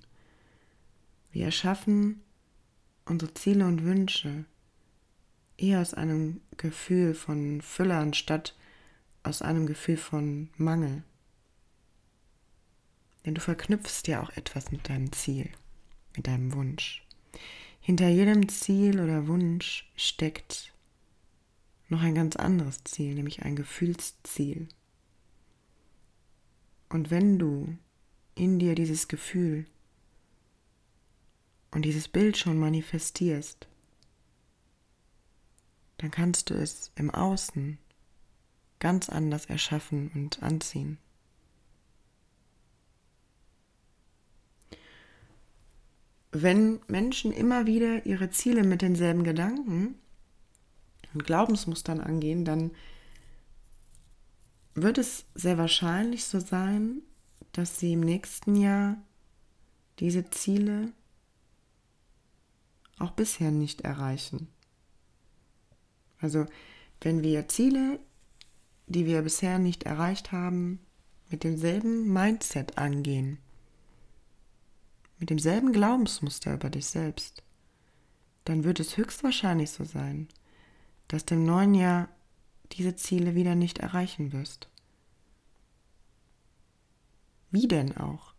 Wir 1.32 1.46
erschaffen 1.46 2.22
unsere 3.04 3.34
Ziele 3.34 3.66
und 3.66 3.84
Wünsche 3.84 4.44
eher 5.56 5.80
aus 5.80 5.94
einem 5.94 6.40
Gefühl 6.56 7.14
von 7.14 7.60
Fülle 7.60 7.96
anstatt 7.96 8.54
aus 9.22 9.42
einem 9.42 9.66
Gefühl 9.66 9.96
von 9.96 10.48
Mangel. 10.56 11.02
Denn 13.26 13.34
du 13.34 13.40
verknüpfst 13.40 14.06
ja 14.06 14.22
auch 14.22 14.30
etwas 14.36 14.70
mit 14.70 14.88
deinem 14.88 15.12
Ziel, 15.12 15.50
mit 16.16 16.28
deinem 16.28 16.54
Wunsch. 16.54 17.02
hinter 17.80 18.08
jedem 18.08 18.48
Ziel 18.48 19.00
oder 19.00 19.28
Wunsch 19.28 19.90
steckt 19.94 20.72
noch 21.88 22.02
ein 22.02 22.14
ganz 22.14 22.34
anderes 22.36 22.82
Ziel, 22.84 23.14
nämlich 23.14 23.42
ein 23.42 23.54
Gefühlsziel. 23.54 24.68
Und 26.88 27.10
wenn 27.10 27.38
du 27.38 27.76
in 28.34 28.58
dir 28.58 28.74
dieses 28.74 29.06
Gefühl 29.08 29.66
und 31.70 31.84
dieses 31.84 32.08
Bild 32.08 32.36
schon 32.36 32.58
manifestierst, 32.58 33.68
dann 35.98 36.10
kannst 36.10 36.50
du 36.50 36.54
es 36.54 36.90
im 36.96 37.10
Außen 37.10 37.78
ganz 38.78 39.08
anders 39.08 39.46
erschaffen 39.46 40.10
und 40.14 40.42
anziehen. 40.42 40.98
Wenn 46.32 46.80
Menschen 46.88 47.32
immer 47.32 47.66
wieder 47.66 48.04
ihre 48.06 48.30
Ziele 48.30 48.64
mit 48.64 48.82
denselben 48.82 49.24
Gedanken 49.24 49.94
und 51.14 51.24
Glaubensmustern 51.24 52.00
angehen, 52.00 52.44
dann 52.44 52.72
wird 54.74 54.98
es 54.98 55.24
sehr 55.34 55.56
wahrscheinlich 55.56 56.24
so 56.24 56.38
sein, 56.38 57.02
dass 57.52 57.80
sie 57.80 57.94
im 57.94 58.00
nächsten 58.00 58.56
Jahr 58.56 58.98
diese 59.98 60.28
Ziele 60.28 60.92
auch 62.98 63.12
bisher 63.12 63.50
nicht 63.50 63.82
erreichen. 63.82 64.48
Also 66.18 66.46
wenn 67.00 67.22
wir 67.22 67.48
Ziele, 67.48 67.98
die 68.86 69.06
wir 69.06 69.22
bisher 69.22 69.58
nicht 69.58 69.84
erreicht 69.84 70.32
haben, 70.32 70.80
mit 71.30 71.44
demselben 71.44 72.12
Mindset 72.12 72.78
angehen, 72.78 73.38
mit 75.18 75.30
demselben 75.30 75.72
Glaubensmuster 75.72 76.54
über 76.54 76.70
dich 76.70 76.86
selbst, 76.86 77.42
dann 78.44 78.64
wird 78.64 78.80
es 78.80 78.96
höchstwahrscheinlich 78.96 79.70
so 79.70 79.84
sein, 79.84 80.28
dass 81.08 81.24
du 81.24 81.34
im 81.34 81.44
neuen 81.44 81.74
Jahr 81.74 82.08
diese 82.72 82.96
Ziele 82.96 83.34
wieder 83.34 83.54
nicht 83.54 83.78
erreichen 83.78 84.32
wirst. 84.32 84.68
Wie 87.50 87.68
denn 87.68 87.96
auch? 87.96 88.34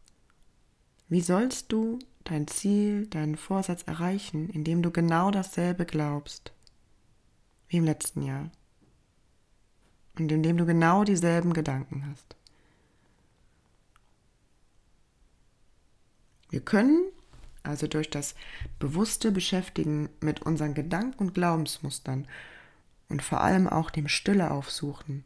Wie 1.10 1.22
sollst 1.22 1.72
du 1.72 2.00
dein 2.24 2.48
Ziel, 2.48 3.08
deinen 3.08 3.38
Vorsatz 3.38 3.84
erreichen, 3.84 4.50
indem 4.50 4.82
du 4.82 4.92
genau 4.92 5.32
dasselbe 5.32 5.86
glaubst 5.86 6.54
wie 7.70 7.78
im 7.78 7.86
letzten 7.86 8.22
Jahr 8.22 8.50
und 10.18 10.32
indem 10.32 10.58
du 10.58 10.66
genau 10.66 11.04
dieselben 11.04 11.54
Gedanken 11.54 12.06
hast? 12.10 12.37
Wir 16.50 16.62
können 16.62 17.12
also 17.68 17.88
durch 17.88 18.10
das 18.10 18.36
bewusste 18.80 19.32
Beschäftigen 19.32 20.10
mit 20.22 20.42
unseren 20.42 20.74
Gedanken 20.74 21.28
und 21.28 21.34
Glaubensmustern 21.34 22.28
und 23.10 23.22
vor 23.22 23.42
allem 23.42 23.68
auch 23.68 23.90
dem 23.90 24.08
Stille 24.08 24.52
aufsuchen, 24.52 25.24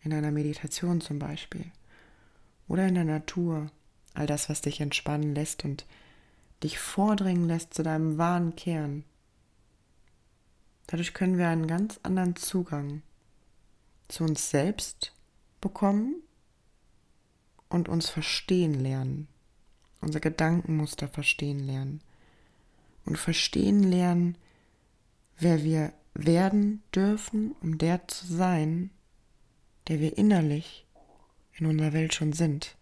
in 0.00 0.12
einer 0.12 0.30
Meditation 0.30 1.00
zum 1.00 1.18
Beispiel. 1.18 1.70
Oder 2.66 2.86
in 2.88 2.94
der 2.94 3.04
Natur, 3.04 3.70
all 4.14 4.26
das, 4.26 4.48
was 4.48 4.62
dich 4.62 4.80
entspannen 4.80 5.34
lässt 5.34 5.64
und 5.64 5.86
dich 6.62 6.78
vordringen 6.78 7.46
lässt 7.46 7.74
zu 7.74 7.82
deinem 7.82 8.16
wahren 8.16 8.56
Kern. 8.56 9.04
Dadurch 10.86 11.14
können 11.14 11.38
wir 11.38 11.48
einen 11.48 11.66
ganz 11.66 12.00
anderen 12.02 12.36
Zugang 12.36 13.02
zu 14.08 14.24
uns 14.24 14.50
selbst 14.50 15.12
bekommen 15.60 16.22
und 17.68 17.88
uns 17.88 18.08
verstehen 18.08 18.74
lernen, 18.74 19.28
unser 20.04 20.20
Gedankenmuster 20.20 21.08
verstehen 21.08 21.58
lernen 21.58 22.00
und 23.04 23.18
verstehen 23.18 23.82
lernen, 23.82 24.36
wer 25.38 25.64
wir 25.64 25.92
werden 26.14 26.82
dürfen, 26.94 27.52
um 27.60 27.78
der 27.78 28.06
zu 28.08 28.26
sein, 28.26 28.90
der 29.88 30.00
wir 30.00 30.16
innerlich 30.16 30.86
in 31.54 31.66
unserer 31.66 31.92
Welt 31.92 32.14
schon 32.14 32.32
sind. 32.32 32.76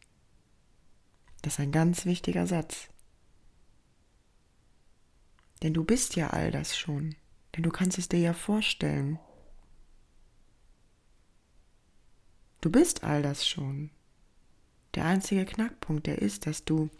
Das 1.43 1.55
ist 1.55 1.61
ein 1.61 1.73
ganz 1.73 2.05
wichtiger 2.05 2.47
Satz. 2.47 2.89
Denn 5.63 5.75
du 5.75 5.85
bist 5.85 6.17
ja 6.17 6.31
all 6.31 6.51
das 6.51 6.77
schon, 6.77 7.15
denn 7.55 7.63
du 7.63 7.71
kannst 7.71 7.99
es 7.99 8.09
dir 8.09 8.21
ja 8.21 8.35
vorstellen. 8.35 9.19
Du 12.61 12.71
bist 12.71 13.03
all 13.03 13.23
das 13.23 13.47
schon. 13.47 13.91
Der 14.95 15.05
einzige 15.07 15.45
Knackpunkt, 15.45 16.07
der 16.07 16.21
ist, 16.21 16.47
dass 16.47 16.65
du 16.65 16.91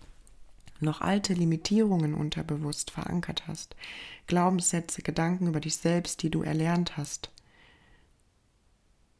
noch 0.83 1.01
alte 1.01 1.35
Limitierungen 1.35 2.15
unterbewusst 2.15 2.91
verankert 2.91 3.47
hast, 3.47 3.77
Glaubenssätze, 4.27 5.03
Gedanken 5.03 5.47
über 5.47 5.61
dich 5.61 5.77
selbst, 5.77 6.23
die 6.23 6.31
du 6.31 6.43
erlernt 6.43 6.97
hast 6.97 7.31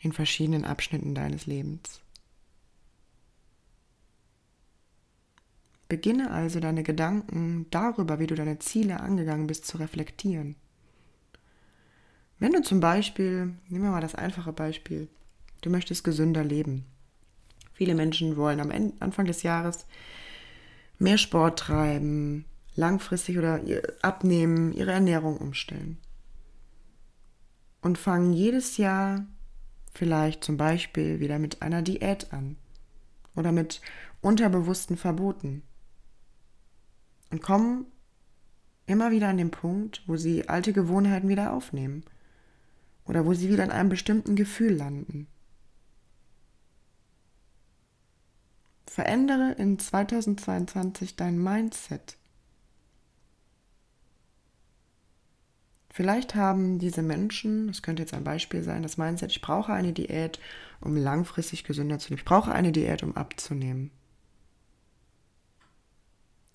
in 0.03 0.13
verschiedenen 0.13 0.65
Abschnitten 0.65 1.15
deines 1.15 1.47
Lebens. 1.47 2.01
Beginne 5.89 6.31
also 6.31 6.59
deine 6.59 6.83
Gedanken 6.83 7.67
darüber, 7.71 8.19
wie 8.19 8.27
du 8.27 8.35
deine 8.35 8.59
Ziele 8.59 9.01
angegangen 9.01 9.47
bist, 9.47 9.67
zu 9.67 9.77
reflektieren. 9.77 10.57
Wenn 12.39 12.53
du 12.53 12.63
zum 12.63 12.81
Beispiel, 12.81 13.55
nehmen 13.69 13.85
wir 13.85 13.91
mal 13.91 14.01
das 14.01 14.15
einfache 14.15 14.53
Beispiel, 14.53 15.09
du 15.61 15.71
möchtest 15.71 16.03
gesünder 16.03 16.43
leben. 16.43 16.87
Viele 17.75 17.95
Menschen 17.95 18.37
wollen 18.37 18.61
am 18.61 18.73
Anfang 19.01 19.27
des 19.27 19.43
Jahres 19.43 19.87
mehr 21.03 21.19
Sport 21.19 21.59
treiben, 21.59 22.45
langfristig 22.75 23.37
oder 23.37 23.61
abnehmen, 24.01 24.73
ihre 24.73 24.93
Ernährung 24.93 25.37
umstellen. 25.37 25.99
Und 27.81 27.99
fangen 27.99 28.33
jedes 28.33 28.77
Jahr 28.77 29.27
vielleicht 29.93 30.45
zum 30.45 30.57
Beispiel 30.57 31.21
wieder 31.21 31.39
mit 31.39 31.61
einer 31.61 31.83
Diät 31.83 32.33
an 32.33 32.57
oder 33.35 33.53
mit 33.53 33.81
unterbewussten 34.21 34.97
Verboten 34.97 35.63
und 37.31 37.43
kommen 37.43 37.87
immer 38.87 39.11
wieder 39.11 39.29
an 39.29 39.39
den 39.39 39.51
Punkt, 39.51 40.03
wo 40.07 40.17
sie 40.17 40.49
alte 40.49 40.73
Gewohnheiten 40.73 41.29
wieder 41.29 41.53
aufnehmen 41.53 42.05
oder 43.05 43.27
wo 43.27 43.35
sie 43.35 43.49
wieder 43.49 43.65
in 43.65 43.73
einem 43.73 43.89
bestimmten 43.89 44.37
Gefühl 44.37 44.75
landen. 44.75 45.27
Verändere 48.93 49.53
in 49.53 49.79
2022 49.79 51.17
dein 51.17 51.43
Mindset. 51.43 52.19
Vielleicht 55.89 56.35
haben 56.35 56.79
diese 56.79 57.01
Menschen, 57.01 57.69
das 57.69 57.81
könnte 57.81 58.03
jetzt 58.03 58.13
ein 58.13 58.23
Beispiel 58.23 58.63
sein, 58.63 58.83
das 58.83 58.99
Mindset, 58.99 59.31
ich 59.31 59.41
brauche 59.41 59.73
eine 59.73 59.95
Diät, 59.95 60.39
um 60.83 60.95
langfristig 60.95 61.65
gesünder 61.65 61.99
zu 61.99 62.11
leben. 62.11 62.19
Ich 62.19 62.27
brauche 62.27 62.53
eine 62.53 62.71
Diät, 62.71 63.03
um 63.03 63.17
abzunehmen. 63.17 63.93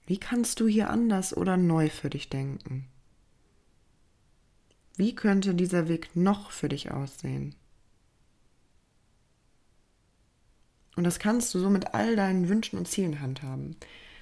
Wie 0.06 0.20
kannst 0.20 0.60
du 0.60 0.68
hier 0.68 0.92
anders 0.92 1.36
oder 1.36 1.58
neu 1.58 1.90
für 1.90 2.12
dich 2.12 2.30
denken? 2.30 2.88
Wie 4.96 5.16
könnte 5.16 5.56
dieser 5.56 5.88
Weg 5.88 6.16
noch 6.16 6.52
für 6.52 6.70
dich 6.70 6.92
aussehen? 6.92 7.56
Und 10.98 11.04
das 11.04 11.20
kannst 11.20 11.54
du 11.54 11.60
so 11.60 11.70
mit 11.70 11.94
all 11.94 12.16
deinen 12.16 12.50
Wünschen 12.50 12.78
und 12.78 12.88
Zielen 12.88 13.22
handhaben. 13.22 13.78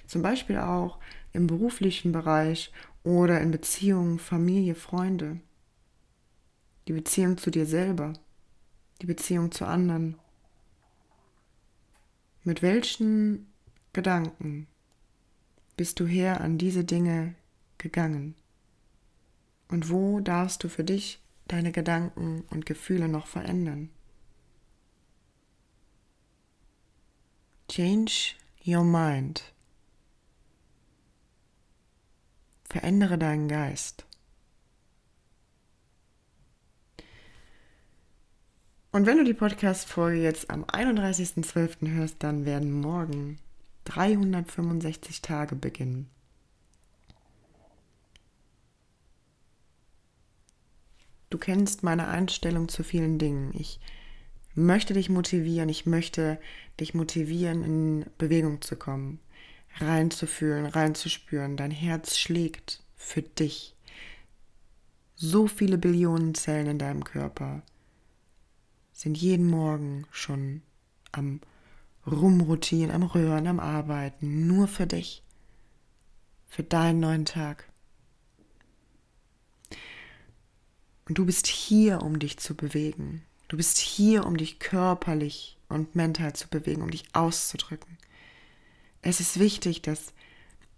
Zum 0.06 0.20
Beispiel 0.20 0.58
auch 0.58 0.98
im 1.32 1.46
beruflichen 1.46 2.12
Bereich 2.12 2.70
oder 3.02 3.40
in 3.40 3.50
Beziehungen, 3.50 4.18
Familie, 4.18 4.74
Freunde. 4.74 5.40
Die 6.86 6.92
Beziehung 6.92 7.38
zu 7.38 7.50
dir 7.50 7.64
selber, 7.64 8.12
die 9.00 9.06
Beziehung 9.06 9.50
zu 9.52 9.64
anderen. 9.64 10.16
Mit 12.44 12.60
welchen 12.60 13.46
Gedanken 13.94 14.66
bist 15.78 15.98
du 15.98 16.06
her 16.06 16.42
an 16.42 16.58
diese 16.58 16.84
Dinge 16.84 17.34
gegangen? 17.78 18.34
Und 19.68 19.88
wo 19.88 20.20
darfst 20.20 20.62
du 20.62 20.68
für 20.68 20.84
dich 20.84 21.22
deine 21.48 21.72
Gedanken 21.72 22.44
und 22.50 22.66
Gefühle 22.66 23.08
noch 23.08 23.26
verändern? 23.26 23.88
Change 27.68 28.34
your 28.64 28.84
mind. 28.84 29.52
Verändere 32.64 33.18
deinen 33.18 33.48
Geist. 33.48 34.06
Und 38.92 39.04
wenn 39.04 39.18
du 39.18 39.24
die 39.24 39.34
Podcast-Folge 39.34 40.22
jetzt 40.22 40.48
am 40.48 40.64
31.12. 40.64 41.92
hörst, 41.92 42.22
dann 42.22 42.46
werden 42.46 42.72
morgen 42.72 43.38
365 43.84 45.20
Tage 45.20 45.54
beginnen. 45.54 46.08
Du 51.28 51.38
kennst 51.38 51.82
meine 51.82 52.08
Einstellung 52.08 52.68
zu 52.68 52.82
vielen 52.84 53.18
Dingen. 53.18 53.52
Ich 53.52 53.80
möchte 54.56 54.94
dich 54.94 55.08
motivieren, 55.08 55.68
ich 55.68 55.86
möchte 55.86 56.40
dich 56.80 56.94
motivieren, 56.94 57.62
in 57.62 58.06
Bewegung 58.18 58.62
zu 58.62 58.76
kommen, 58.76 59.20
reinzufühlen, 59.76 60.66
reinzuspüren. 60.66 61.56
Dein 61.56 61.70
Herz 61.70 62.16
schlägt 62.16 62.82
für 62.96 63.22
dich. 63.22 63.74
So 65.14 65.46
viele 65.46 65.78
Billionen 65.78 66.34
Zellen 66.34 66.66
in 66.66 66.78
deinem 66.78 67.04
Körper 67.04 67.62
sind 68.92 69.16
jeden 69.18 69.46
Morgen 69.46 70.06
schon 70.10 70.62
am 71.12 71.40
Rumrotieren, 72.06 72.90
am 72.90 73.02
Röhren, 73.02 73.46
am 73.46 73.60
Arbeiten, 73.60 74.46
nur 74.46 74.68
für 74.68 74.86
dich, 74.86 75.22
für 76.46 76.62
deinen 76.62 77.00
neuen 77.00 77.24
Tag. 77.24 77.68
Und 81.08 81.18
du 81.18 81.26
bist 81.26 81.46
hier, 81.46 82.02
um 82.02 82.18
dich 82.18 82.38
zu 82.38 82.54
bewegen. 82.54 83.25
Du 83.48 83.56
bist 83.56 83.78
hier, 83.78 84.26
um 84.26 84.36
dich 84.36 84.58
körperlich 84.58 85.56
und 85.68 85.94
mental 85.94 86.34
zu 86.34 86.48
bewegen, 86.48 86.82
um 86.82 86.90
dich 86.90 87.04
auszudrücken. 87.12 87.96
Es 89.02 89.20
ist 89.20 89.38
wichtig, 89.38 89.82
dass 89.82 90.12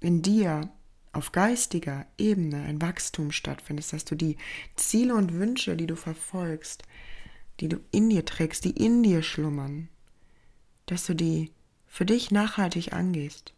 in 0.00 0.22
dir 0.22 0.68
auf 1.12 1.32
geistiger 1.32 2.06
Ebene 2.18 2.62
ein 2.62 2.80
Wachstum 2.82 3.32
stattfindet, 3.32 3.92
dass 3.92 4.04
du 4.04 4.14
die 4.14 4.36
Ziele 4.76 5.14
und 5.14 5.34
Wünsche, 5.34 5.76
die 5.76 5.86
du 5.86 5.96
verfolgst, 5.96 6.82
die 7.60 7.68
du 7.68 7.78
in 7.90 8.10
dir 8.10 8.24
trägst, 8.24 8.64
die 8.64 8.70
in 8.70 9.02
dir 9.02 9.22
schlummern, 9.22 9.88
dass 10.86 11.06
du 11.06 11.14
die 11.14 11.50
für 11.86 12.04
dich 12.04 12.30
nachhaltig 12.30 12.92
angehst. 12.92 13.54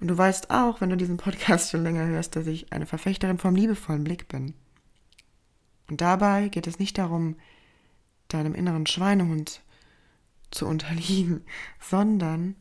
Und 0.00 0.08
du 0.08 0.16
weißt 0.16 0.50
auch, 0.50 0.80
wenn 0.80 0.88
du 0.88 0.96
diesen 0.96 1.18
Podcast 1.18 1.70
schon 1.70 1.82
länger 1.82 2.06
hörst, 2.06 2.34
dass 2.36 2.46
ich 2.46 2.72
eine 2.72 2.86
Verfechterin 2.86 3.38
vom 3.38 3.54
liebevollen 3.54 4.04
Blick 4.04 4.28
bin. 4.28 4.54
Und 5.90 6.00
dabei 6.00 6.48
geht 6.48 6.66
es 6.66 6.78
nicht 6.78 6.96
darum, 6.96 7.36
deinem 8.34 8.54
inneren 8.54 8.86
Schweinehund 8.86 9.62
zu 10.50 10.66
unterliegen, 10.66 11.42
sondern 11.80 12.56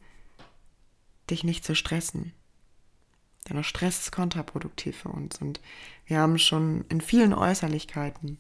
dich 1.30 1.44
nicht 1.44 1.64
zu 1.64 1.76
stressen. 1.76 2.34
Denn 3.48 3.58
auch 3.58 3.64
Stress 3.64 4.02
ist 4.02 4.12
kontraproduktiv 4.12 4.98
für 4.98 5.10
uns. 5.10 5.38
Und 5.38 5.60
wir 6.06 6.20
haben 6.20 6.38
schon 6.38 6.86
in 6.90 7.02
vielen 7.02 7.34
Äußerlichkeiten 7.34 8.38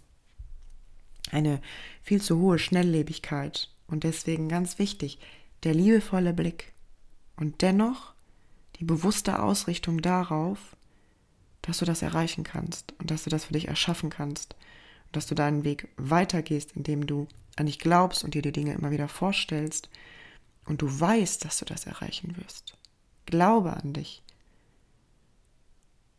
eine 1.31 1.61
viel 2.03 2.21
zu 2.21 2.39
hohe 2.39 2.59
Schnelllebigkeit. 2.59 3.69
Und 3.87 4.03
deswegen 4.03 4.49
ganz 4.49 4.77
wichtig, 4.77 5.19
der 5.63 5.73
liebevolle 5.73 6.33
Blick. 6.33 6.73
Und 7.37 7.61
dennoch 7.61 8.13
die 8.79 8.85
bewusste 8.85 9.41
Ausrichtung 9.41 10.01
darauf, 10.01 10.75
dass 11.61 11.79
du 11.79 11.85
das 11.85 12.01
erreichen 12.01 12.43
kannst 12.43 12.93
und 12.99 13.11
dass 13.11 13.23
du 13.23 13.29
das 13.29 13.45
für 13.45 13.53
dich 13.53 13.67
erschaffen 13.67 14.09
kannst 14.09 14.55
dass 15.11 15.27
du 15.27 15.35
deinen 15.35 15.63
Weg 15.63 15.87
weitergehst, 15.97 16.73
indem 16.73 17.07
du 17.07 17.27
an 17.55 17.65
dich 17.65 17.79
glaubst 17.79 18.23
und 18.23 18.33
dir 18.33 18.41
die 18.41 18.51
Dinge 18.51 18.73
immer 18.73 18.91
wieder 18.91 19.07
vorstellst 19.07 19.89
und 20.65 20.81
du 20.81 20.99
weißt, 20.99 21.43
dass 21.45 21.57
du 21.57 21.65
das 21.65 21.85
erreichen 21.85 22.37
wirst. 22.37 22.77
Glaube 23.25 23.73
an 23.73 23.93
dich. 23.93 24.23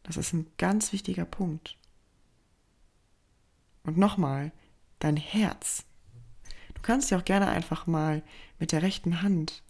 Das 0.03 0.17
ist 0.17 0.33
ein 0.33 0.47
ganz 0.59 0.93
wichtiger 0.93 1.25
Punkt. 1.25 1.77
Und 3.85 3.97
nochmal, 3.97 4.53
dein 4.99 5.17
Herz. 5.17 5.85
Du 6.75 6.83
kannst 6.83 7.11
ja 7.11 7.19
auch 7.19 7.25
gerne 7.25 7.49
einfach 7.49 7.87
mal 7.87 8.23
mit 8.59 8.73
der 8.73 8.83
rechten 8.83 9.23
Hand 9.23 9.63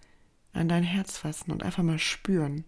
an 0.53 0.69
dein 0.69 0.83
Herz 0.83 1.19
fassen 1.19 1.53
und 1.53 1.63
einfach 1.63 1.83
mal 1.83 1.99
spüren. 1.99 2.65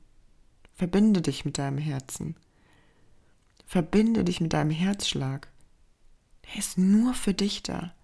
Verbinde 0.74 1.22
dich 1.22 1.44
mit 1.44 1.58
deinem 1.58 1.78
Herzen. 1.78 2.36
Verbinde 3.66 4.24
dich 4.24 4.40
mit 4.40 4.52
deinem 4.52 4.70
Herzschlag. 4.70 5.48
Er 6.42 6.58
ist 6.58 6.78
nur 6.78 7.14
für 7.14 7.34
dich 7.34 7.62
da. 7.62 7.94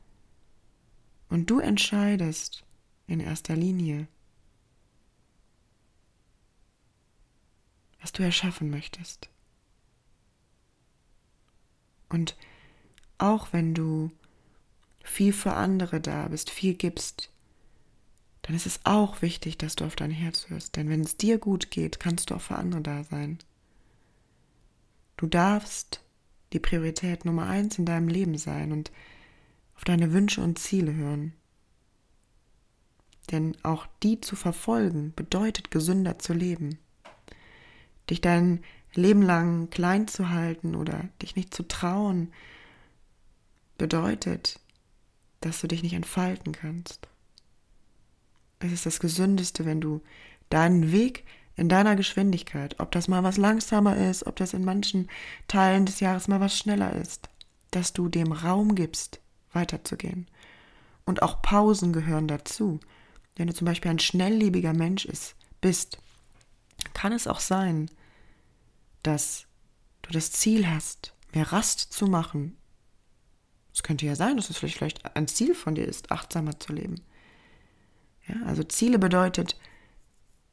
Und 1.28 1.50
du 1.50 1.58
entscheidest 1.58 2.64
in 3.06 3.20
erster 3.20 3.56
Linie, 3.56 4.08
was 8.00 8.12
du 8.12 8.22
erschaffen 8.22 8.70
möchtest. 8.70 9.28
Und 12.08 12.36
auch 13.18 13.52
wenn 13.52 13.74
du 13.74 14.10
viel 15.02 15.32
für 15.32 15.54
andere 15.54 16.00
da 16.00 16.28
bist, 16.28 16.50
viel 16.50 16.74
gibst, 16.74 17.30
dann 18.42 18.54
ist 18.54 18.66
es 18.66 18.80
auch 18.84 19.20
wichtig, 19.20 19.58
dass 19.58 19.76
du 19.76 19.84
auf 19.84 19.96
dein 19.96 20.10
Herz 20.10 20.48
hörst. 20.48 20.76
Denn 20.76 20.88
wenn 20.88 21.02
es 21.02 21.16
dir 21.16 21.38
gut 21.38 21.70
geht, 21.70 22.00
kannst 22.00 22.30
du 22.30 22.34
auch 22.34 22.40
für 22.40 22.56
andere 22.56 22.80
da 22.80 23.04
sein. 23.04 23.38
Du 25.16 25.26
darfst 25.26 26.00
die 26.52 26.60
Priorität 26.60 27.24
Nummer 27.24 27.46
eins 27.46 27.78
in 27.78 27.84
deinem 27.84 28.08
Leben 28.08 28.38
sein 28.38 28.72
und 28.72 28.90
auf 29.76 29.84
deine 29.84 30.12
Wünsche 30.12 30.40
und 30.42 30.58
Ziele 30.58 30.94
hören. 30.94 31.32
Denn 33.30 33.56
auch 33.62 33.86
die 34.02 34.20
zu 34.20 34.36
verfolgen 34.36 35.12
bedeutet 35.14 35.70
gesünder 35.70 36.18
zu 36.18 36.32
leben. 36.32 36.78
Dich 38.08 38.20
dein 38.20 38.64
Leben 38.94 39.22
lang 39.22 39.68
klein 39.70 40.08
zu 40.08 40.30
halten 40.30 40.74
oder 40.74 41.08
dich 41.20 41.36
nicht 41.36 41.52
zu 41.54 41.68
trauen, 41.68 42.32
bedeutet, 43.76 44.60
dass 45.40 45.60
du 45.60 45.68
dich 45.68 45.82
nicht 45.82 45.92
entfalten 45.92 46.52
kannst. 46.52 47.08
Es 48.60 48.72
ist 48.72 48.86
das 48.86 48.98
Gesündeste, 48.98 49.64
wenn 49.64 49.80
du 49.80 50.02
deinen 50.50 50.90
Weg 50.90 51.24
in 51.58 51.68
deiner 51.68 51.96
Geschwindigkeit, 51.96 52.78
ob 52.78 52.92
das 52.92 53.08
mal 53.08 53.24
was 53.24 53.36
langsamer 53.36 53.96
ist, 53.96 54.26
ob 54.26 54.36
das 54.36 54.54
in 54.54 54.64
manchen 54.64 55.08
Teilen 55.48 55.86
des 55.86 56.00
Jahres 56.00 56.28
mal 56.28 56.40
was 56.40 56.56
schneller 56.56 56.94
ist, 56.94 57.28
dass 57.70 57.92
du 57.92 58.08
dem 58.08 58.32
Raum 58.32 58.74
gibst, 58.74 59.20
weiterzugehen. 59.52 60.26
Und 61.04 61.22
auch 61.22 61.42
Pausen 61.42 61.92
gehören 61.92 62.28
dazu. 62.28 62.80
Wenn 63.36 63.48
du 63.48 63.54
zum 63.54 63.64
Beispiel 63.64 63.90
ein 63.90 63.98
schnelllebiger 63.98 64.72
Mensch 64.72 65.04
ist, 65.04 65.34
bist, 65.60 65.98
kann 66.94 67.12
es 67.12 67.26
auch 67.26 67.40
sein, 67.40 67.90
dass 69.02 69.46
du 70.02 70.12
das 70.12 70.30
Ziel 70.30 70.68
hast, 70.68 71.14
mehr 71.34 71.52
Rast 71.52 71.92
zu 71.92 72.06
machen. 72.06 72.56
Es 73.74 73.82
könnte 73.82 74.06
ja 74.06 74.14
sein, 74.14 74.36
dass 74.36 74.50
es 74.50 74.58
vielleicht 74.58 75.16
ein 75.16 75.28
Ziel 75.28 75.54
von 75.54 75.74
dir 75.74 75.86
ist, 75.86 76.10
achtsamer 76.12 76.58
zu 76.58 76.72
leben. 76.72 77.00
Ja, 78.28 78.36
also 78.46 78.62
Ziele 78.62 78.98
bedeutet, 78.98 79.56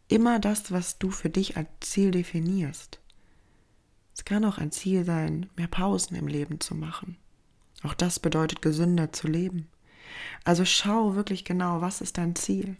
immer 0.07 0.39
das, 0.39 0.71
was 0.71 0.97
du 0.97 1.09
für 1.11 1.29
dich 1.29 1.57
als 1.57 1.69
Ziel 1.81 2.11
definierst. 2.11 2.99
Es 4.15 4.23
kann 4.25 4.45
auch 4.45 4.57
ein 4.57 4.71
Ziel 4.71 5.03
sein, 5.03 5.49
mehr 5.55 5.67
Pausen 5.67 6.15
im 6.15 6.27
Leben 6.27 6.59
zu 6.59 6.75
machen. 6.75 7.17
Auch 7.83 7.93
das 7.93 8.19
bedeutet 8.19 8.61
gesünder 8.61 9.11
zu 9.11 9.27
leben. 9.27 9.67
Also 10.43 10.63
schau 10.65 11.15
wirklich 11.15 11.43
genau, 11.43 11.81
was 11.81 12.01
ist 12.01 12.17
dein 12.17 12.35
Ziel? 12.35 12.77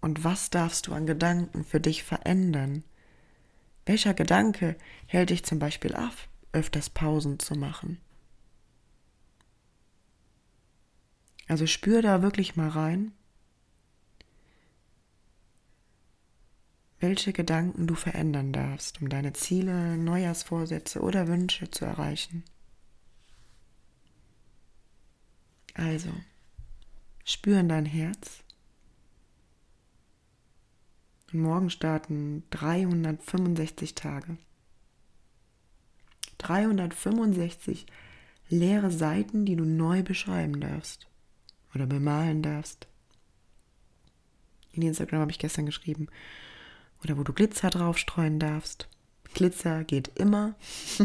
Und 0.00 0.24
was 0.24 0.50
darfst 0.50 0.86
du 0.86 0.92
an 0.92 1.06
Gedanken 1.06 1.64
für 1.64 1.80
dich 1.80 2.04
verändern? 2.04 2.84
Welcher 3.86 4.14
Gedanke 4.14 4.76
hält 5.06 5.30
dich 5.30 5.44
zum 5.44 5.58
Beispiel 5.58 5.94
ab, 5.94 6.14
öfters 6.52 6.90
Pausen 6.90 7.38
zu 7.38 7.54
machen? 7.54 7.98
Also 11.48 11.66
spür 11.66 12.00
da 12.00 12.22
wirklich 12.22 12.54
mal 12.54 12.68
rein 12.68 13.12
welche 17.00 17.32
Gedanken 17.32 17.86
du 17.86 17.94
verändern 17.94 18.52
darfst, 18.52 19.00
um 19.00 19.08
deine 19.08 19.32
Ziele, 19.32 19.96
Neujahrsvorsätze 19.96 21.00
oder 21.00 21.26
Wünsche 21.28 21.70
zu 21.70 21.86
erreichen. 21.86 22.44
Also, 25.74 26.12
spüren 27.24 27.68
dein 27.68 27.86
Herz. 27.86 28.44
Und 31.32 31.40
morgen 31.40 31.70
starten 31.70 32.42
365 32.50 33.94
Tage. 33.94 34.36
365 36.38 37.86
leere 38.48 38.90
Seiten, 38.90 39.46
die 39.46 39.56
du 39.56 39.64
neu 39.64 40.02
beschreiben 40.02 40.60
darfst 40.60 41.06
oder 41.74 41.86
bemalen 41.86 42.42
darfst. 42.42 42.88
In 44.72 44.82
Instagram 44.82 45.20
habe 45.20 45.30
ich 45.30 45.38
gestern 45.38 45.66
geschrieben, 45.66 46.08
oder 47.02 47.16
wo 47.18 47.22
du 47.22 47.32
Glitzer 47.32 47.70
draufstreuen 47.70 48.38
darfst. 48.38 48.88
Glitzer 49.34 49.84
geht 49.84 50.08
immer. 50.16 50.54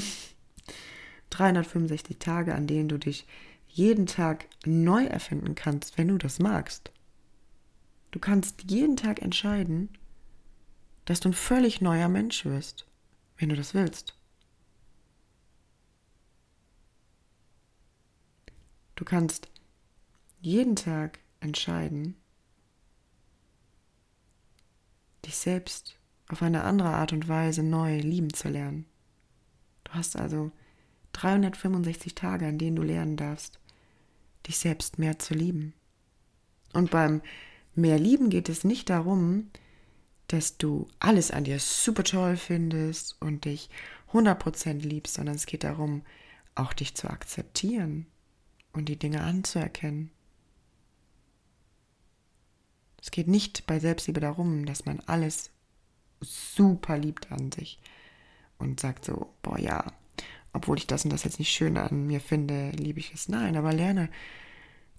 365 1.30 2.18
Tage, 2.18 2.56
an 2.56 2.68
denen 2.68 2.90
du 2.90 2.98
dich 2.98 3.26
jeden 3.68 4.06
Tag 4.06 4.48
neu 4.66 5.06
erfinden 5.06 5.56
kannst, 5.56 5.98
wenn 5.98 6.08
du 6.08 6.18
das 6.18 6.40
magst. 6.40 6.92
Du 8.12 8.20
kannst 8.20 8.64
jeden 8.72 8.96
Tag 8.96 9.22
entscheiden, 9.22 9.90
dass 11.04 11.20
du 11.20 11.30
ein 11.30 11.34
völlig 11.34 11.82
neuer 11.82 12.08
Mensch 12.08 12.46
wirst, 12.46 12.88
wenn 13.38 13.50
du 13.50 13.56
das 13.56 13.74
willst. 13.74 14.18
Du 18.96 19.04
kannst 19.04 19.50
jeden 20.40 20.78
Tag 20.78 21.20
entscheiden, 21.42 22.16
dich 25.26 25.38
selbst 25.38 25.98
auf 26.28 26.42
eine 26.42 26.64
andere 26.64 26.90
Art 26.90 27.14
und 27.14 27.28
Weise 27.28 27.64
neu 27.64 28.00
lieben 28.00 28.34
zu 28.34 28.50
lernen. 28.50 28.86
Du 29.84 29.94
hast 29.94 30.16
also 30.16 30.52
365 31.14 32.16
Tage, 32.16 32.48
an 32.48 32.58
denen 32.58 32.76
du 32.76 32.84
lernen 32.84 33.18
darfst, 33.18 33.60
dich 34.48 34.58
selbst 34.58 35.00
mehr 35.00 35.20
zu 35.20 35.34
lieben. 35.34 35.74
Und 36.74 36.92
beim 36.92 37.22
mehr 37.74 38.00
lieben 38.00 38.30
geht 38.30 38.50
es 38.50 38.64
nicht 38.64 38.90
darum, 38.90 39.50
dass 40.28 40.58
du 40.58 40.88
alles 41.00 41.32
an 41.32 41.44
dir 41.44 41.60
super 41.60 42.04
toll 42.04 42.36
findest 42.36 43.16
und 43.22 43.46
dich 43.46 43.70
100% 44.12 44.80
liebst, 44.80 45.16
sondern 45.16 45.36
es 45.36 45.46
geht 45.46 45.64
darum, 45.64 46.04
auch 46.56 46.74
dich 46.74 46.96
zu 46.96 47.10
akzeptieren 47.10 48.08
und 48.74 48.90
die 48.90 48.98
Dinge 48.98 49.22
anzuerkennen. 49.22 50.12
Es 53.06 53.12
geht 53.12 53.28
nicht 53.28 53.68
bei 53.68 53.80
Selbstliebe 53.80 54.20
darum, 54.20 54.66
dass 54.66 54.86
man 54.86 55.00
alles 55.02 55.52
super 56.22 56.98
liebt 56.98 57.32
an 57.32 57.52
sich 57.52 57.78
und 58.58 58.80
sagt 58.80 59.06
so, 59.06 59.32
boah 59.44 59.60
ja, 59.60 59.94
obwohl 60.54 60.80
ich 60.80 60.88
das 60.88 61.04
und 61.04 61.14
das 61.14 61.24
jetzt 61.24 61.38
nicht 61.38 61.52
schön 61.52 61.78
an 61.78 62.08
mir 62.08 62.20
finde, 62.20 62.72
liebe 62.72 63.00
ich 63.00 63.14
es. 63.14 63.30
Nein, 63.30 63.58
aber 63.58 63.74
lerne, 63.74 64.10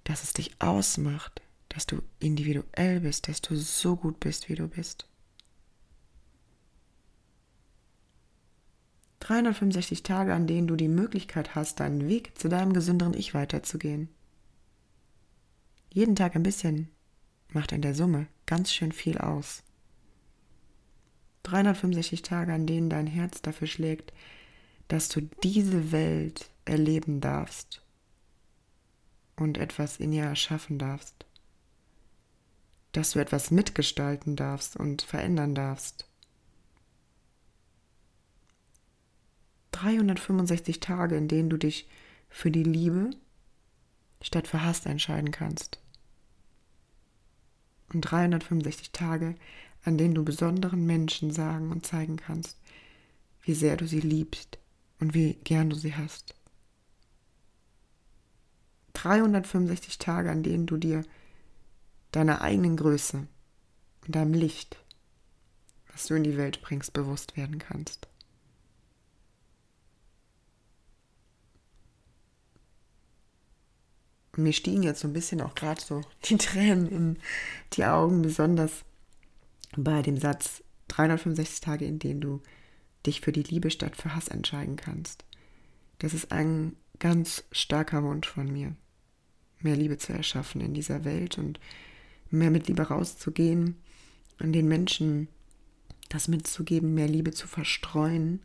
dass 0.04 0.22
es 0.22 0.34
dich 0.34 0.52
ausmacht, 0.60 1.42
dass 1.68 1.84
du 1.84 2.00
individuell 2.20 3.00
bist, 3.00 3.26
dass 3.26 3.42
du 3.42 3.56
so 3.56 3.96
gut 3.96 4.20
bist, 4.20 4.48
wie 4.48 4.54
du 4.54 4.68
bist. 4.68 5.08
365 9.18 10.04
Tage, 10.04 10.32
an 10.32 10.46
denen 10.46 10.68
du 10.68 10.76
die 10.76 10.86
Möglichkeit 10.86 11.56
hast, 11.56 11.80
deinen 11.80 12.06
Weg 12.06 12.38
zu 12.38 12.48
deinem 12.48 12.72
gesünderen 12.72 13.14
Ich 13.14 13.34
weiterzugehen. 13.34 14.08
Jeden 15.92 16.14
Tag 16.14 16.36
ein 16.36 16.44
bisschen 16.44 16.88
macht 17.56 17.72
in 17.72 17.80
der 17.80 17.94
Summe 17.94 18.26
ganz 18.44 18.70
schön 18.70 18.92
viel 18.92 19.16
aus. 19.16 19.62
365 21.44 22.20
Tage, 22.20 22.52
an 22.52 22.66
denen 22.66 22.90
dein 22.90 23.06
Herz 23.06 23.40
dafür 23.40 23.66
schlägt, 23.66 24.12
dass 24.88 25.08
du 25.08 25.22
diese 25.42 25.90
Welt 25.90 26.50
erleben 26.66 27.22
darfst 27.22 27.80
und 29.36 29.56
etwas 29.56 29.96
in 29.96 30.12
ihr 30.12 30.24
erschaffen 30.24 30.78
darfst. 30.78 31.24
Dass 32.92 33.12
du 33.12 33.20
etwas 33.20 33.50
mitgestalten 33.50 34.36
darfst 34.36 34.76
und 34.76 35.00
verändern 35.00 35.54
darfst. 35.54 36.06
365 39.70 40.80
Tage, 40.80 41.16
in 41.16 41.28
denen 41.28 41.48
du 41.48 41.56
dich 41.56 41.88
für 42.28 42.50
die 42.50 42.64
Liebe 42.64 43.10
statt 44.20 44.46
für 44.46 44.62
Hass 44.62 44.84
entscheiden 44.84 45.30
kannst. 45.30 45.80
Und 47.92 48.02
365 48.02 48.90
Tage, 48.92 49.36
an 49.84 49.98
denen 49.98 50.14
du 50.14 50.24
besonderen 50.24 50.86
Menschen 50.86 51.30
sagen 51.30 51.70
und 51.70 51.86
zeigen 51.86 52.16
kannst, 52.16 52.58
wie 53.42 53.54
sehr 53.54 53.76
du 53.76 53.86
sie 53.86 54.00
liebst 54.00 54.58
und 54.98 55.14
wie 55.14 55.34
gern 55.44 55.70
du 55.70 55.76
sie 55.76 55.94
hast. 55.94 56.34
365 58.94 59.98
Tage, 59.98 60.30
an 60.30 60.42
denen 60.42 60.66
du 60.66 60.78
dir 60.78 61.04
deiner 62.12 62.40
eigenen 62.40 62.76
Größe 62.76 63.26
und 64.06 64.16
deinem 64.16 64.34
Licht, 64.34 64.78
was 65.92 66.06
du 66.06 66.14
in 66.14 66.24
die 66.24 66.36
Welt 66.36 66.62
bringst, 66.62 66.92
bewusst 66.92 67.36
werden 67.36 67.58
kannst. 67.58 68.08
Mir 74.36 74.52
stiegen 74.52 74.82
jetzt 74.82 75.00
so 75.00 75.08
ein 75.08 75.12
bisschen 75.12 75.40
auch 75.40 75.54
gerade 75.54 75.80
so 75.80 76.02
die 76.24 76.36
Tränen 76.38 76.88
in 76.88 77.18
die 77.72 77.84
Augen, 77.84 78.22
besonders 78.22 78.84
bei 79.76 80.02
dem 80.02 80.18
Satz 80.18 80.62
365 80.88 81.60
Tage, 81.60 81.84
in 81.84 81.98
denen 81.98 82.20
du 82.20 82.42
dich 83.06 83.20
für 83.20 83.32
die 83.32 83.42
Liebe 83.42 83.70
statt 83.70 83.96
für 83.96 84.14
Hass 84.14 84.28
entscheiden 84.28 84.76
kannst. 84.76 85.24
Das 85.98 86.14
ist 86.14 86.32
ein 86.32 86.76
ganz 86.98 87.44
starker 87.52 88.02
Wunsch 88.02 88.28
von 88.28 88.50
mir, 88.52 88.74
mehr 89.60 89.76
Liebe 89.76 89.98
zu 89.98 90.12
erschaffen 90.12 90.60
in 90.60 90.74
dieser 90.74 91.04
Welt 91.04 91.38
und 91.38 91.60
mehr 92.30 92.50
mit 92.50 92.68
Liebe 92.68 92.82
rauszugehen, 92.82 93.76
an 94.38 94.52
den 94.52 94.68
Menschen 94.68 95.28
das 96.08 96.28
mitzugeben, 96.28 96.94
mehr 96.94 97.08
Liebe 97.08 97.32
zu 97.32 97.48
verstreuen. 97.48 98.40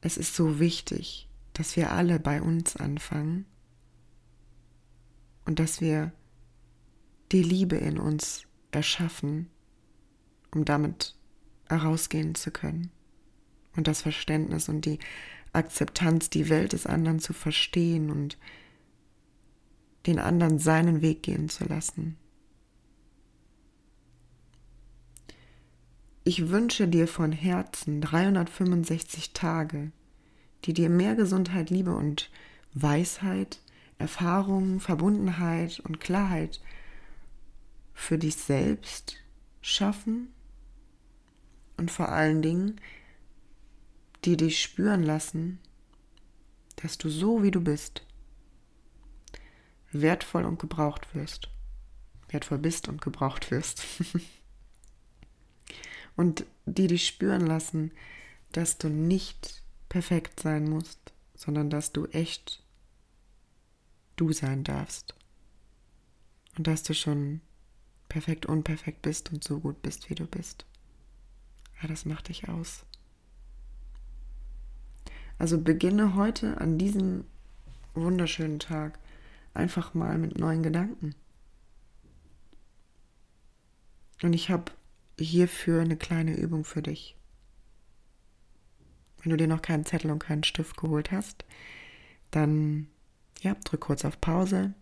Es 0.00 0.16
ist 0.16 0.34
so 0.34 0.58
wichtig, 0.58 1.28
dass 1.56 1.74
wir 1.74 1.90
alle 1.90 2.20
bei 2.20 2.42
uns 2.42 2.76
anfangen 2.76 3.46
und 5.46 5.58
dass 5.58 5.80
wir 5.80 6.12
die 7.32 7.42
Liebe 7.42 7.76
in 7.76 7.98
uns 7.98 8.42
erschaffen, 8.72 9.48
um 10.54 10.66
damit 10.66 11.16
herausgehen 11.66 12.34
zu 12.34 12.50
können. 12.50 12.90
Und 13.74 13.88
das 13.88 14.02
Verständnis 14.02 14.68
und 14.68 14.84
die 14.84 14.98
Akzeptanz, 15.54 16.28
die 16.28 16.50
Welt 16.50 16.74
des 16.74 16.84
anderen 16.84 17.20
zu 17.20 17.32
verstehen 17.32 18.10
und 18.10 18.36
den 20.06 20.18
anderen 20.18 20.58
seinen 20.58 21.00
Weg 21.00 21.22
gehen 21.22 21.48
zu 21.48 21.64
lassen. 21.64 22.18
Ich 26.22 26.50
wünsche 26.50 26.86
dir 26.86 27.08
von 27.08 27.32
Herzen 27.32 28.02
365 28.02 29.32
Tage, 29.32 29.90
die 30.66 30.74
dir 30.74 30.90
mehr 30.90 31.14
Gesundheit, 31.14 31.70
Liebe 31.70 31.94
und 31.94 32.30
Weisheit, 32.74 33.60
Erfahrung, 33.98 34.80
Verbundenheit 34.80 35.80
und 35.80 36.00
Klarheit 36.00 36.60
für 37.94 38.18
dich 38.18 38.36
selbst 38.36 39.16
schaffen 39.62 40.28
und 41.76 41.90
vor 41.90 42.10
allen 42.10 42.42
Dingen, 42.42 42.80
die 44.24 44.36
dich 44.36 44.60
spüren 44.60 45.02
lassen, 45.02 45.60
dass 46.76 46.98
du 46.98 47.08
so 47.08 47.42
wie 47.42 47.50
du 47.50 47.60
bist, 47.60 48.04
wertvoll 49.92 50.44
und 50.44 50.58
gebraucht 50.58 51.14
wirst. 51.14 51.48
Wertvoll 52.28 52.58
bist 52.58 52.88
und 52.88 53.00
gebraucht 53.00 53.50
wirst. 53.50 53.82
und 56.16 56.44
die 56.66 56.88
dich 56.88 57.06
spüren 57.06 57.46
lassen, 57.46 57.92
dass 58.52 58.78
du 58.78 58.88
nicht 58.88 59.62
perfekt 59.88 60.40
sein 60.40 60.68
musst, 60.68 61.12
sondern 61.34 61.70
dass 61.70 61.92
du 61.92 62.06
echt 62.06 62.62
du 64.16 64.32
sein 64.32 64.64
darfst. 64.64 65.14
Und 66.56 66.66
dass 66.66 66.82
du 66.82 66.94
schon 66.94 67.40
perfekt 68.08 68.46
unperfekt 68.46 69.02
bist 69.02 69.32
und 69.32 69.44
so 69.44 69.60
gut 69.60 69.82
bist, 69.82 70.08
wie 70.08 70.14
du 70.14 70.26
bist. 70.26 70.64
Ja, 71.80 71.88
das 71.88 72.04
macht 72.04 72.28
dich 72.28 72.48
aus. 72.48 72.84
Also 75.38 75.60
beginne 75.60 76.14
heute 76.14 76.58
an 76.60 76.78
diesem 76.78 77.24
wunderschönen 77.94 78.58
Tag 78.58 78.98
einfach 79.52 79.94
mal 79.94 80.18
mit 80.18 80.38
neuen 80.38 80.62
Gedanken. 80.62 81.14
Und 84.22 84.32
ich 84.32 84.48
habe 84.50 84.72
hierfür 85.18 85.82
eine 85.82 85.96
kleine 85.96 86.36
Übung 86.36 86.64
für 86.64 86.82
dich. 86.82 87.15
Wenn 89.26 89.30
du 89.30 89.38
dir 89.38 89.48
noch 89.48 89.60
keinen 89.60 89.84
Zettel 89.84 90.12
und 90.12 90.20
keinen 90.20 90.44
Stift 90.44 90.76
geholt 90.76 91.10
hast, 91.10 91.44
dann 92.30 92.86
ja, 93.40 93.56
drück 93.64 93.80
kurz 93.80 94.04
auf 94.04 94.20
Pause 94.20 94.72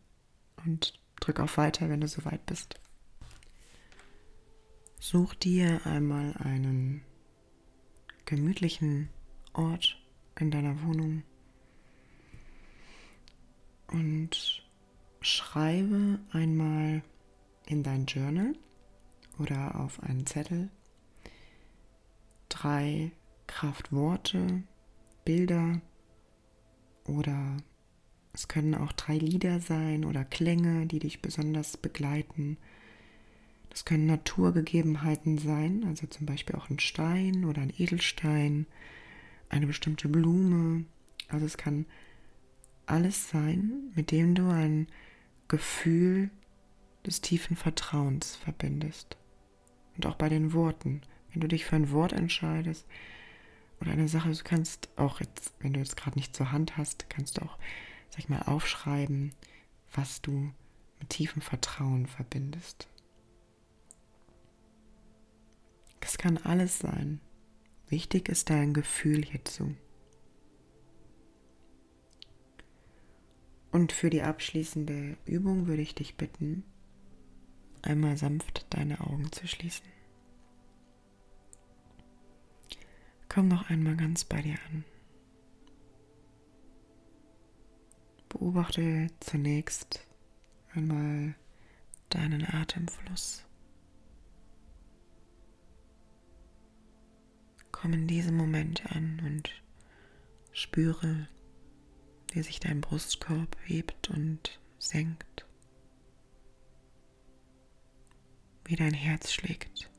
und 0.66 1.00
drück 1.18 1.40
auf 1.40 1.56
Weiter, 1.56 1.88
wenn 1.88 2.02
du 2.02 2.08
soweit 2.08 2.44
bist. 2.44 2.78
Such 5.00 5.32
dir 5.32 5.80
einmal 5.86 6.34
einen 6.36 7.00
gemütlichen 8.26 9.08
Ort 9.54 9.98
in 10.38 10.50
deiner 10.50 10.82
Wohnung 10.82 11.22
und 13.86 14.62
schreibe 15.22 16.18
einmal 16.32 17.02
in 17.64 17.82
dein 17.82 18.04
Journal 18.04 18.52
oder 19.38 19.80
auf 19.80 20.02
einen 20.02 20.26
Zettel 20.26 20.68
drei 22.50 23.10
Kraftworte, 23.46 24.62
Bilder 25.24 25.80
oder 27.06 27.56
es 28.32 28.48
können 28.48 28.74
auch 28.74 28.92
drei 28.92 29.16
Lieder 29.16 29.60
sein 29.60 30.04
oder 30.04 30.24
Klänge, 30.24 30.86
die 30.86 30.98
dich 30.98 31.22
besonders 31.22 31.76
begleiten 31.76 32.58
das 33.74 33.84
können 33.84 34.06
Naturgegebenheiten 34.06 35.36
sein, 35.36 35.82
also 35.88 36.06
zum 36.06 36.26
Beispiel 36.26 36.54
auch 36.54 36.70
ein 36.70 36.78
Stein 36.78 37.44
oder 37.44 37.60
ein 37.60 37.72
Edelstein, 37.76 38.66
eine 39.48 39.66
bestimmte 39.66 40.08
Blume. 40.08 40.84
Also 41.26 41.44
es 41.44 41.56
kann 41.56 41.84
alles 42.86 43.30
sein, 43.30 43.90
mit 43.96 44.12
dem 44.12 44.36
du 44.36 44.48
ein 44.48 44.86
Gefühl 45.48 46.30
des 47.04 47.20
tiefen 47.20 47.56
Vertrauens 47.56 48.36
verbindest. 48.36 49.16
Und 49.96 50.06
auch 50.06 50.14
bei 50.14 50.28
den 50.28 50.52
Worten. 50.52 51.00
Wenn 51.32 51.40
du 51.40 51.48
dich 51.48 51.64
für 51.64 51.74
ein 51.74 51.90
Wort 51.90 52.12
entscheidest 52.12 52.86
oder 53.80 53.92
eine 53.92 54.08
Sache, 54.08 54.30
du 54.30 54.42
kannst 54.42 54.88
auch 54.96 55.20
jetzt, 55.20 55.54
wenn 55.60 55.72
du 55.72 55.80
jetzt 55.80 55.96
gerade 55.96 56.18
nicht 56.18 56.34
zur 56.34 56.52
Hand 56.52 56.76
hast, 56.76 57.10
kannst 57.10 57.38
du 57.38 57.42
auch, 57.42 57.58
sag 58.10 58.20
ich 58.20 58.28
mal, 58.28 58.42
aufschreiben, 58.42 59.32
was 59.92 60.22
du 60.22 60.52
mit 61.00 61.10
tiefem 61.10 61.42
Vertrauen 61.42 62.06
verbindest. 62.06 62.88
Es 66.00 66.18
kann 66.18 66.36
alles 66.38 66.78
sein. 66.78 67.20
Wichtig 67.88 68.28
ist 68.28 68.50
dein 68.50 68.74
Gefühl 68.74 69.24
hierzu. 69.24 69.74
Und 73.72 73.90
für 73.90 74.10
die 74.10 74.22
abschließende 74.22 75.16
Übung 75.24 75.66
würde 75.66 75.82
ich 75.82 75.94
dich 75.94 76.16
bitten, 76.16 76.62
einmal 77.82 78.16
sanft 78.16 78.66
deine 78.70 79.00
Augen 79.00 79.32
zu 79.32 79.48
schließen. 79.48 79.93
Komm 83.34 83.48
noch 83.48 83.68
einmal 83.68 83.96
ganz 83.96 84.24
bei 84.24 84.40
dir 84.42 84.56
an. 84.68 84.84
Beobachte 88.28 89.08
zunächst 89.18 90.06
einmal 90.72 91.34
deinen 92.10 92.46
Atemfluss. 92.46 93.44
Komm 97.72 97.94
in 97.94 98.06
diesem 98.06 98.36
Moment 98.36 98.86
an 98.94 99.20
und 99.26 99.50
spüre, 100.52 101.28
wie 102.30 102.42
sich 102.44 102.60
dein 102.60 102.80
Brustkorb 102.80 103.56
hebt 103.64 104.10
und 104.10 104.60
senkt, 104.78 105.44
wie 108.64 108.76
dein 108.76 108.94
Herz 108.94 109.32
schlägt. 109.32 109.90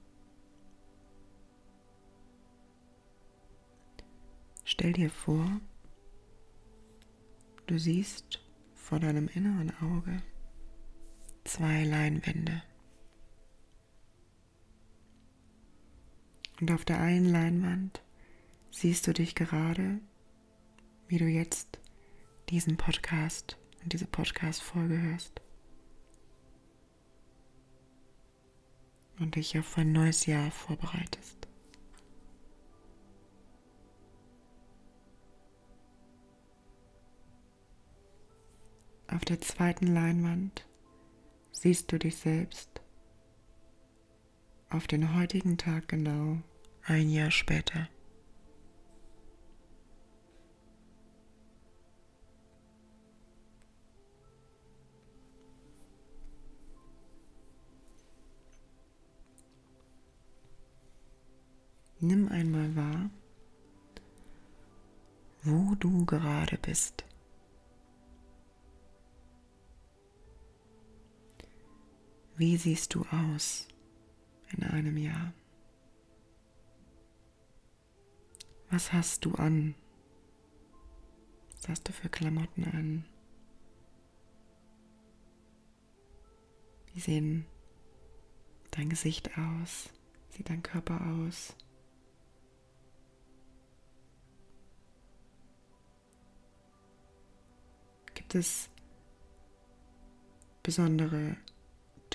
Stell 4.68 4.94
dir 4.94 5.12
vor, 5.12 5.62
du 7.68 7.78
siehst 7.78 8.42
vor 8.74 9.00
deinem 9.00 9.28
inneren 9.28 9.72
Auge 9.80 10.24
zwei 11.44 11.84
Leinwände. 11.84 12.64
Und 16.60 16.72
auf 16.72 16.84
der 16.84 17.00
einen 17.00 17.28
Leinwand 17.28 18.02
siehst 18.72 19.06
du 19.06 19.14
dich 19.14 19.36
gerade, 19.36 20.00
wie 21.08 21.20
du 21.20 21.26
jetzt 21.26 21.80
diesen 22.50 22.76
Podcast 22.76 23.60
und 23.84 23.94
diese 23.94 24.08
Podcast-Folge 24.08 25.00
hörst. 25.00 25.42
Und 29.20 29.36
dich 29.36 29.60
auf 29.60 29.78
ein 29.78 29.92
neues 29.92 30.26
Jahr 30.26 30.50
vorbereitest. 30.50 31.45
Auf 39.16 39.24
der 39.24 39.40
zweiten 39.40 39.88
Leinwand 39.88 40.68
siehst 41.54 41.90
du 41.90 41.98
dich 41.98 42.18
selbst 42.18 42.82
auf 44.70 44.88
den 44.88 45.16
heutigen 45.16 45.58
Tag 45.58 45.88
genau 45.88 46.40
ein 46.84 47.10
Jahr 47.10 47.32
später. 47.32 47.88
Nimm 62.02 62.28
einmal 62.28 62.76
wahr, 62.76 63.10
wo 65.44 65.74
du 65.76 66.06
gerade 66.06 66.58
bist. 66.58 67.06
Wie 72.38 72.58
siehst 72.58 72.94
du 72.94 73.06
aus 73.12 73.66
in 74.52 74.64
einem 74.64 74.98
Jahr? 74.98 75.34
Was 78.70 78.92
hast 78.92 79.24
du 79.24 79.36
an? 79.36 79.74
Was 81.54 81.70
hast 81.70 81.88
du 81.88 81.94
für 81.94 82.10
Klamotten 82.10 82.66
an? 82.66 83.06
Wie 86.94 87.00
sehen 87.00 87.46
dein 88.72 88.90
Gesicht 88.90 89.38
aus? 89.38 89.90
Sieht 90.30 90.50
dein 90.50 90.62
Körper 90.62 91.00
aus? 91.08 91.56
Gibt 98.14 98.36
es 98.36 98.70
besondere 100.64 101.38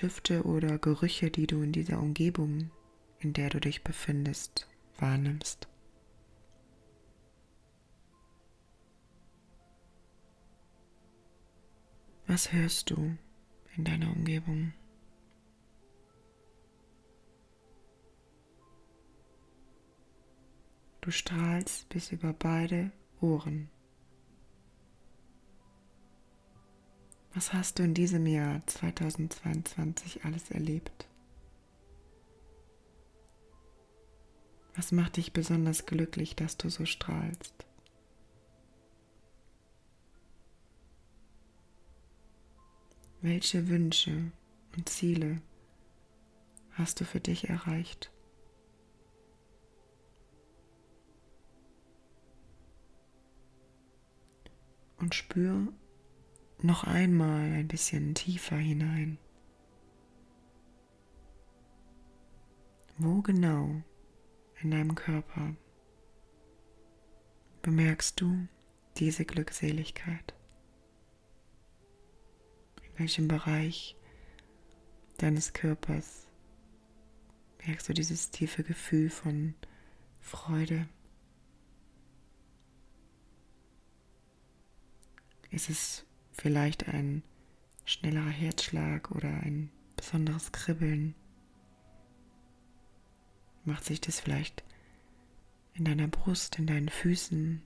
Düfte 0.01 0.45
oder 0.45 0.79
Gerüche, 0.79 1.31
die 1.31 1.47
du 1.47 1.61
in 1.63 1.73
dieser 1.73 2.01
Umgebung, 2.01 2.71
in 3.19 3.35
der 3.35 3.51
du 3.51 3.61
dich 3.61 3.85
befindest, 3.85 4.67
wahrnimmst. 4.99 5.69
Was 12.27 12.53
hörst 12.53 12.91
du 12.91 13.17
in 13.77 13.85
deiner 13.85 14.11
Umgebung? 14.11 14.73
Du 21.03 21.11
strahlst 21.11 21.89
bis 21.89 22.13
über 22.13 22.33
beide 22.33 22.93
Ohren. 23.21 23.69
Was 27.33 27.53
hast 27.53 27.79
du 27.79 27.85
in 27.85 27.95
diesem 27.95 28.27
Jahr 28.27 28.61
2022 28.67 30.25
alles 30.25 30.51
erlebt? 30.51 31.07
Was 34.75 34.91
macht 34.91 35.17
dich 35.17 35.33
besonders 35.33 35.87
glücklich, 35.87 36.35
dass 36.35 36.57
du 36.57 36.71
so 36.71 36.87
strahlst? 36.87 37.55
Welche 43.21 43.69
Wünsche 43.69 44.33
und 44.77 44.89
Ziele 44.89 45.41
hast 46.73 47.01
du 47.01 47.05
für 47.05 47.21
dich 47.21 47.49
erreicht? 47.49 48.11
Und 54.97 55.15
spür 55.15 55.69
noch 56.65 56.85
einmal 56.85 57.53
ein 57.53 57.69
bisschen 57.69 58.15
tiefer 58.15 58.57
hinein. 58.57 59.19
Wo 62.99 63.23
genau 63.23 63.83
in 64.61 64.71
deinem 64.71 64.95
Körper 64.95 65.55
bemerkst 67.63 68.21
du 68.21 68.47
diese 68.99 69.25
Glückseligkeit? 69.25 70.35
In 72.83 72.99
welchem 72.99 73.29
Bereich 73.29 73.97
deines 75.17 75.55
Körpers 75.55 76.27
merkst 77.67 77.89
du 77.89 77.95
dieses 77.95 78.31
tiefe 78.31 78.63
Gefühl 78.65 79.09
von 79.09 79.55
Freude? 80.21 80.89
Ist 85.51 85.71
es 85.71 86.05
vielleicht 86.41 86.89
ein 86.89 87.23
schnellerer 87.85 88.31
Herzschlag 88.31 89.11
oder 89.11 89.29
ein 89.29 89.71
besonderes 89.97 90.53
Kribbeln? 90.53 91.15
Macht 93.65 93.85
sich 93.85 94.01
das 94.01 94.21
vielleicht 94.21 94.65
in 95.75 95.85
deiner 95.85 96.09
Brust, 96.09 96.59
in 96.59 96.67
deinen 96.67 96.89
Füßen, 96.89 97.63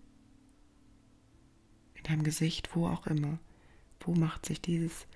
in 1.94 2.02
deinem 2.02 2.24
Gesicht, 2.24 2.74
wo 2.74 2.88
auch 2.88 3.06
immer? 3.06 3.38
Wo 4.00 4.12
macht 4.12 4.44
sich 4.44 4.60
dieses 4.60 5.06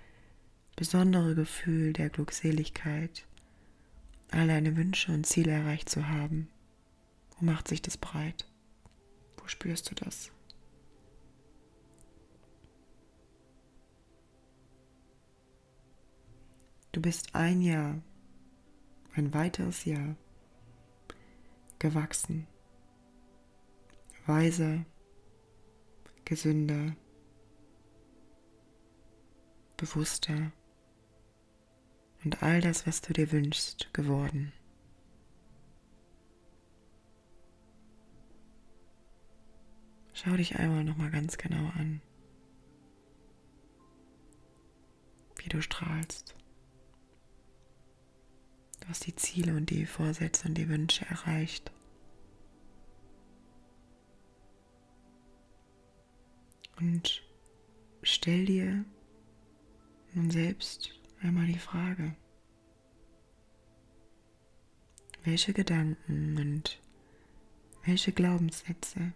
besondere 0.77 1.35
Gefühl 1.35 1.93
der 1.93 2.11
Glückseligkeit, 2.11 3.27
all 4.31 4.47
deine 4.47 4.77
Wünsche 4.77 5.13
und 5.13 5.27
Ziele 5.27 5.51
erreicht 5.51 5.89
zu 5.89 6.09
haben? 6.09 6.49
Wo 7.37 7.45
macht 7.45 7.67
sich 7.67 7.83
das 7.83 7.97
breit? 7.97 8.47
Wo 9.37 9.49
spürst 9.49 9.91
du 9.91 9.97
das? 9.97 10.31
Du 16.99 17.03
bist 17.03 17.33
ein 17.37 17.63
Jahr, 17.63 18.03
ein 19.15 19.33
weiteres 19.33 19.85
Jahr 19.85 20.17
gewachsen, 21.79 22.49
weiser, 24.27 24.85
gesünder, 26.25 26.97
bewusster 29.77 30.51
und 32.25 32.43
all 32.43 32.61
das, 32.61 32.85
was 32.85 33.01
du 33.01 33.13
dir 33.13 33.31
wünschst, 33.31 33.95
geworden. 33.95 34.53
Schau 40.15 40.37
dich 40.37 40.59
einmal 40.59 40.83
noch 40.83 40.97
mal 40.97 41.13
ganz 41.13 41.39
genau 41.39 41.71
an, 41.77 42.01
wie 45.37 45.49
du 45.49 45.63
strahlst. 45.63 46.35
Hast 48.89 49.07
die 49.07 49.15
Ziele 49.15 49.55
und 49.55 49.71
die 49.71 49.87
Vorsätze 49.87 50.49
und 50.49 50.55
die 50.55 50.69
Wünsche 50.69 51.05
erreicht. 51.07 51.71
Und 56.81 57.23
stell 58.03 58.47
dir 58.47 58.85
nun 60.15 60.31
selbst 60.31 60.91
einmal 61.21 61.47
die 61.47 61.59
Frage, 61.59 62.17
welche 65.25 65.53
Gedanken 65.53 66.39
und 66.39 66.81
Welche 67.89 68.13
Glaubenssätze 68.13 69.15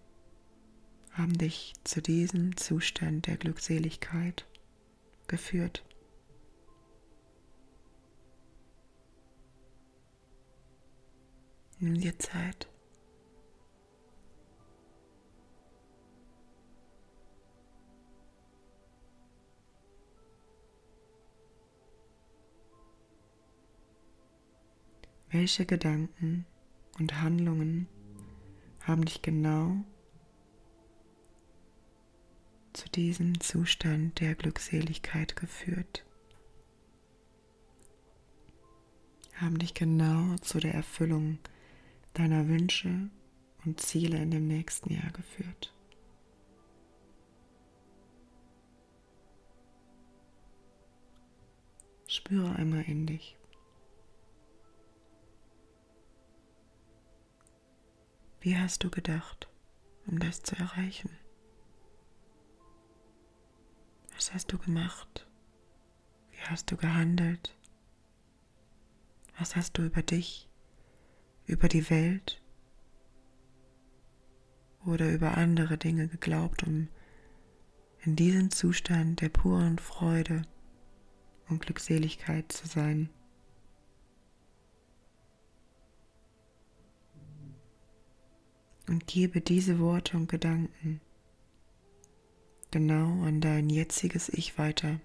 haben 1.11 1.37
dich 1.37 1.75
zu 1.85 2.01
diesem 2.01 2.57
Zustand 2.57 3.27
der 3.27 3.37
Glückseligkeit 3.37 4.47
geführt? 5.27 5.85
Nimm 11.83 11.99
dir 11.99 12.17
Zeit. 12.17 12.69
Welche 25.31 25.67
Gedanken 25.67 26.47
und 27.01 27.21
Handlungen 27.21 27.89
haben 28.83 29.05
dich 29.05 29.21
genau 29.21 29.75
zu 32.75 32.89
diesem 32.91 33.41
Zustand 33.41 34.21
der 34.21 34.37
Glückseligkeit 34.37 35.35
geführt? 35.35 36.07
Haben 39.35 39.59
dich 39.59 39.75
genau 39.75 40.37
zu 40.43 40.61
der 40.61 40.75
Erfüllung 40.75 41.41
deiner 42.15 42.49
Wünsche 42.49 43.11
und 43.65 43.81
Ziele 43.81 44.19
in 44.19 44.31
dem 44.31 44.47
nächsten 44.47 44.93
Jahr 44.93 45.11
geführt? 45.13 45.75
Spüre 52.07 52.55
einmal 52.57 52.83
in 52.83 53.07
dich. 53.07 53.39
Wie 58.41 58.59
hast 58.59 58.83
du 58.83 58.91
gedacht, 58.91 59.49
um 60.07 60.19
das 60.19 60.43
zu 60.43 60.57
erreichen? 60.57 61.11
Was 64.15 64.35
hast 64.35 64.53
du 64.53 64.59
gemacht? 64.59 65.27
Wie 66.33 66.41
hast 66.43 66.71
du 66.71 66.77
gehandelt? 66.77 67.57
Was 69.39 69.57
hast 69.57 69.79
du 69.79 69.83
über 69.83 70.03
dich, 70.03 70.49
über 71.47 71.69
die 71.69 71.89
Welt 71.91 72.43
oder 74.85 75.13
über 75.13 75.37
andere 75.37 75.79
Dinge 75.79 76.09
geglaubt, 76.09 76.63
um 76.65 76.89
in 78.05 78.17
diesem 78.17 78.51
Zustand 78.51 79.21
der 79.21 79.29
puren 79.29 79.79
Freude 79.79 80.43
und 81.49 81.61
Glückseligkeit 81.61 82.51
zu 82.51 82.67
sein? 82.67 83.11
und 88.93 89.07
gebe 89.07 89.41
diese 89.41 89.79
Worte 89.79 90.17
und 90.17 90.29
Gedanken 90.29 91.01
genau 92.71 93.23
an 93.23 93.41
dein 93.41 93.69
jetziges 93.71 94.29
Ich 94.29 94.59
weiter. 94.59 95.01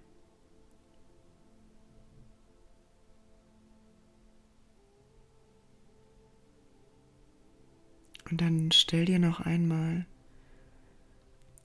Und 8.29 8.41
dann 8.41 8.71
stell 8.71 9.05
dir 9.05 9.19
noch 9.19 9.39
einmal 9.39 10.05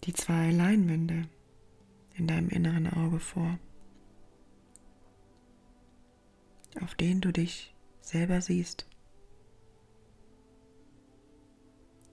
die 0.05 0.13
zwei 0.13 0.51
Leinwände 0.51 1.29
in 2.15 2.27
deinem 2.27 2.49
inneren 2.51 2.87
Auge 2.93 3.19
vor, 3.19 3.59
auf 6.81 6.95
denen 6.95 7.21
du 7.21 7.33
dich 7.33 7.75
selber 8.01 8.41
siehst. 8.41 8.87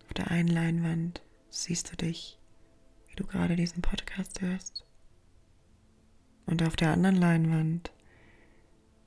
Auf 0.06 0.14
der 0.14 0.32
einen 0.32 0.50
Leinwand 0.50 1.22
siehst 1.50 1.91
du 1.91 1.95
dich, 1.95 2.39
wie 3.08 3.16
du 3.16 3.26
gerade 3.26 3.56
diesen 3.56 3.82
Podcast 3.82 4.41
hörst. 4.41 4.86
Und 6.47 6.64
auf 6.64 6.76
der 6.76 6.91
anderen 6.93 7.16
Leinwand 7.16 7.91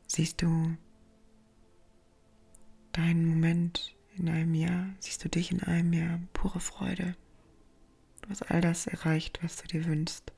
siehst 0.07 0.43
du 0.43 0.77
deinen 2.93 3.27
Moment 3.27 3.97
in 4.17 4.29
einem 4.29 4.55
Jahr, 4.55 4.87
siehst 4.99 5.25
du 5.25 5.29
dich 5.29 5.53
in 5.53 5.63
einem 5.63 5.93
Jahr, 5.93 6.21
pure 6.33 6.61
Freude. 6.61 7.17
Du 8.23 8.31
hast 8.31 8.51
all 8.51 8.61
das 8.61 8.87
erreicht, 8.87 9.43
was 9.43 9.57
du 9.57 9.67
dir 9.69 9.85
wünschst. 9.85 10.33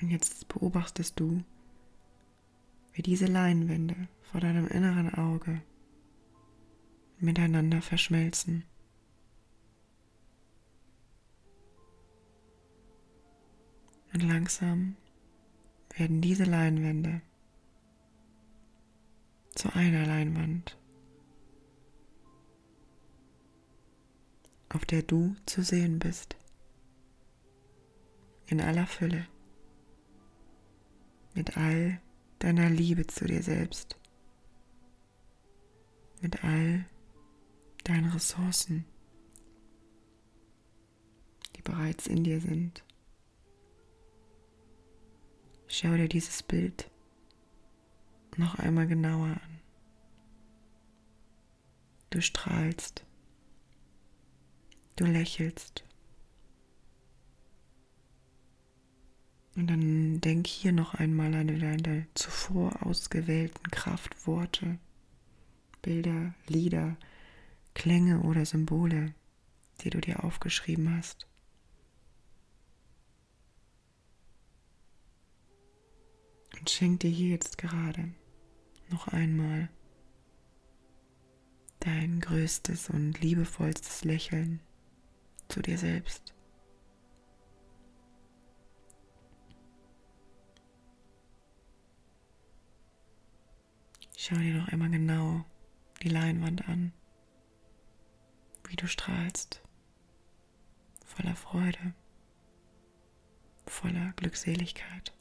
Und 0.00 0.10
jetzt 0.10 0.48
beobachtest 0.48 1.18
du, 1.18 1.42
wie 2.92 3.02
diese 3.02 3.26
Leinwände 3.26 3.96
vor 4.22 4.40
deinem 4.40 4.68
inneren 4.68 5.14
Auge 5.14 5.62
miteinander 7.18 7.80
verschmelzen. 7.80 8.64
Und 14.12 14.22
langsam 14.22 14.96
werden 15.96 16.20
diese 16.20 16.44
Leinwände 16.44 17.22
zu 19.54 19.72
einer 19.74 20.06
Leinwand, 20.06 20.76
auf 24.68 24.84
der 24.84 25.02
du 25.02 25.36
zu 25.46 25.62
sehen 25.62 25.98
bist, 25.98 26.36
in 28.46 28.60
aller 28.60 28.86
Fülle, 28.86 29.26
mit 31.34 31.56
all 31.56 32.00
deiner 32.40 32.68
Liebe 32.68 33.06
zu 33.06 33.26
dir 33.26 33.42
selbst, 33.42 33.98
mit 36.20 36.42
all 36.42 36.84
deinen 37.84 38.10
Ressourcen, 38.10 38.84
die 41.56 41.62
bereits 41.62 42.06
in 42.06 42.24
dir 42.24 42.40
sind. 42.40 42.84
Schau 45.68 45.96
dir 45.96 46.08
dieses 46.08 46.42
Bild 46.42 46.90
noch 48.38 48.56
einmal 48.56 48.86
genauer 48.86 49.28
an. 49.28 49.60
Du 52.10 52.20
strahlst, 52.20 53.04
du 54.96 55.04
lächelst. 55.04 55.84
Und 59.56 59.68
dann 59.68 60.20
denk 60.20 60.46
hier 60.46 60.72
noch 60.72 60.94
einmal 60.94 61.34
an 61.34 61.46
deine 61.46 62.06
zuvor 62.14 62.84
ausgewählten 62.84 63.70
Kraftworte, 63.70 64.78
Bilder, 65.82 66.34
Lieder, 66.46 66.96
Klänge 67.74 68.20
oder 68.20 68.46
Symbole, 68.46 69.14
die 69.80 69.90
du 69.90 70.00
dir 70.00 70.24
aufgeschrieben 70.24 70.96
hast. 70.96 71.26
Und 76.58 76.70
schenk 76.70 77.00
dir 77.00 77.10
hier 77.10 77.30
jetzt 77.30 77.58
gerade 77.58 78.12
noch 78.90 79.08
einmal 79.08 79.68
dein 81.80 82.20
größtes 82.20 82.90
und 82.90 83.20
liebevollstes 83.20 84.04
Lächeln 84.04 84.60
zu 85.48 85.60
dir 85.60 85.78
selbst. 85.78 86.34
Schau 94.16 94.36
dir 94.36 94.54
noch 94.54 94.68
einmal 94.68 94.88
genau 94.88 95.44
die 96.02 96.08
Leinwand 96.08 96.66
an, 96.66 96.94
wie 98.66 98.76
du 98.76 98.86
strahlst, 98.86 99.60
voller 101.04 101.36
Freude, 101.36 101.94
voller 103.66 104.12
Glückseligkeit. 104.16 105.12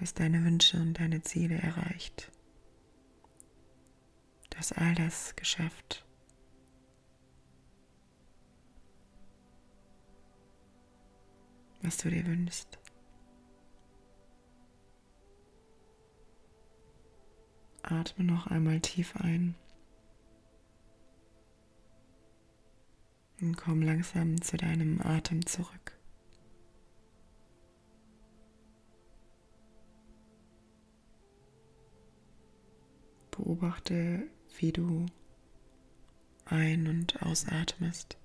Hast 0.00 0.20
deine 0.20 0.44
Wünsche 0.44 0.76
und 0.76 0.94
deine 0.94 1.22
Ziele 1.22 1.56
erreicht. 1.56 2.30
Du 4.50 4.58
hast 4.58 4.72
all 4.76 4.94
das 4.94 5.34
geschafft. 5.36 6.06
was 11.86 11.98
du 11.98 12.10
dir 12.10 12.26
wünschst. 12.26 12.78
Atme 17.82 18.24
noch 18.24 18.48
einmal 18.48 18.80
tief 18.80 19.14
ein. 19.16 19.54
Und 23.40 23.56
komm 23.56 23.82
langsam 23.82 24.40
zu 24.42 24.56
deinem 24.56 25.00
Atem 25.00 25.46
zurück. 25.46 25.95
Beobachte, 33.36 34.28
wie 34.58 34.72
du 34.72 35.06
ein- 36.46 36.86
und 36.88 37.22
ausatmest. 37.22 38.16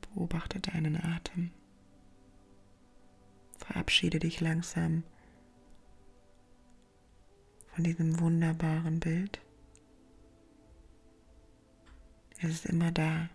Beobachte 0.00 0.60
deinen 0.60 0.96
Atem. 0.96 1.50
Verabschiede 3.58 4.18
dich 4.18 4.40
langsam 4.40 5.02
von 7.74 7.84
diesem 7.84 8.18
wunderbaren 8.20 9.00
Bild. 9.00 9.40
Es 12.38 12.50
ist 12.50 12.66
immer 12.66 12.92
da. 12.92 13.28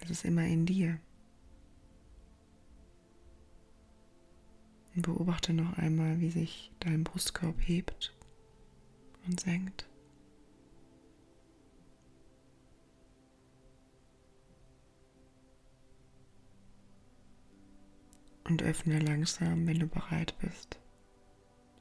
Es 0.00 0.10
ist 0.10 0.24
immer 0.24 0.44
in 0.44 0.66
dir. 0.66 1.00
Beobachte 5.02 5.52
noch 5.52 5.76
einmal, 5.78 6.20
wie 6.20 6.30
sich 6.30 6.72
dein 6.80 7.04
Brustkorb 7.04 7.60
hebt 7.60 8.14
und 9.26 9.40
senkt. 9.40 9.86
Und 18.44 18.62
öffne 18.62 18.98
langsam, 18.98 19.66
wenn 19.66 19.78
du 19.78 19.86
bereit 19.86 20.34
bist, 20.40 20.78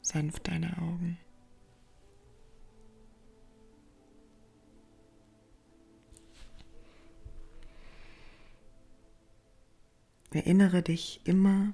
sanft 0.01 0.49
deine 0.49 0.77
Augen. 0.77 1.17
Erinnere 10.31 10.83
dich 10.83 11.21
immer, 11.23 11.73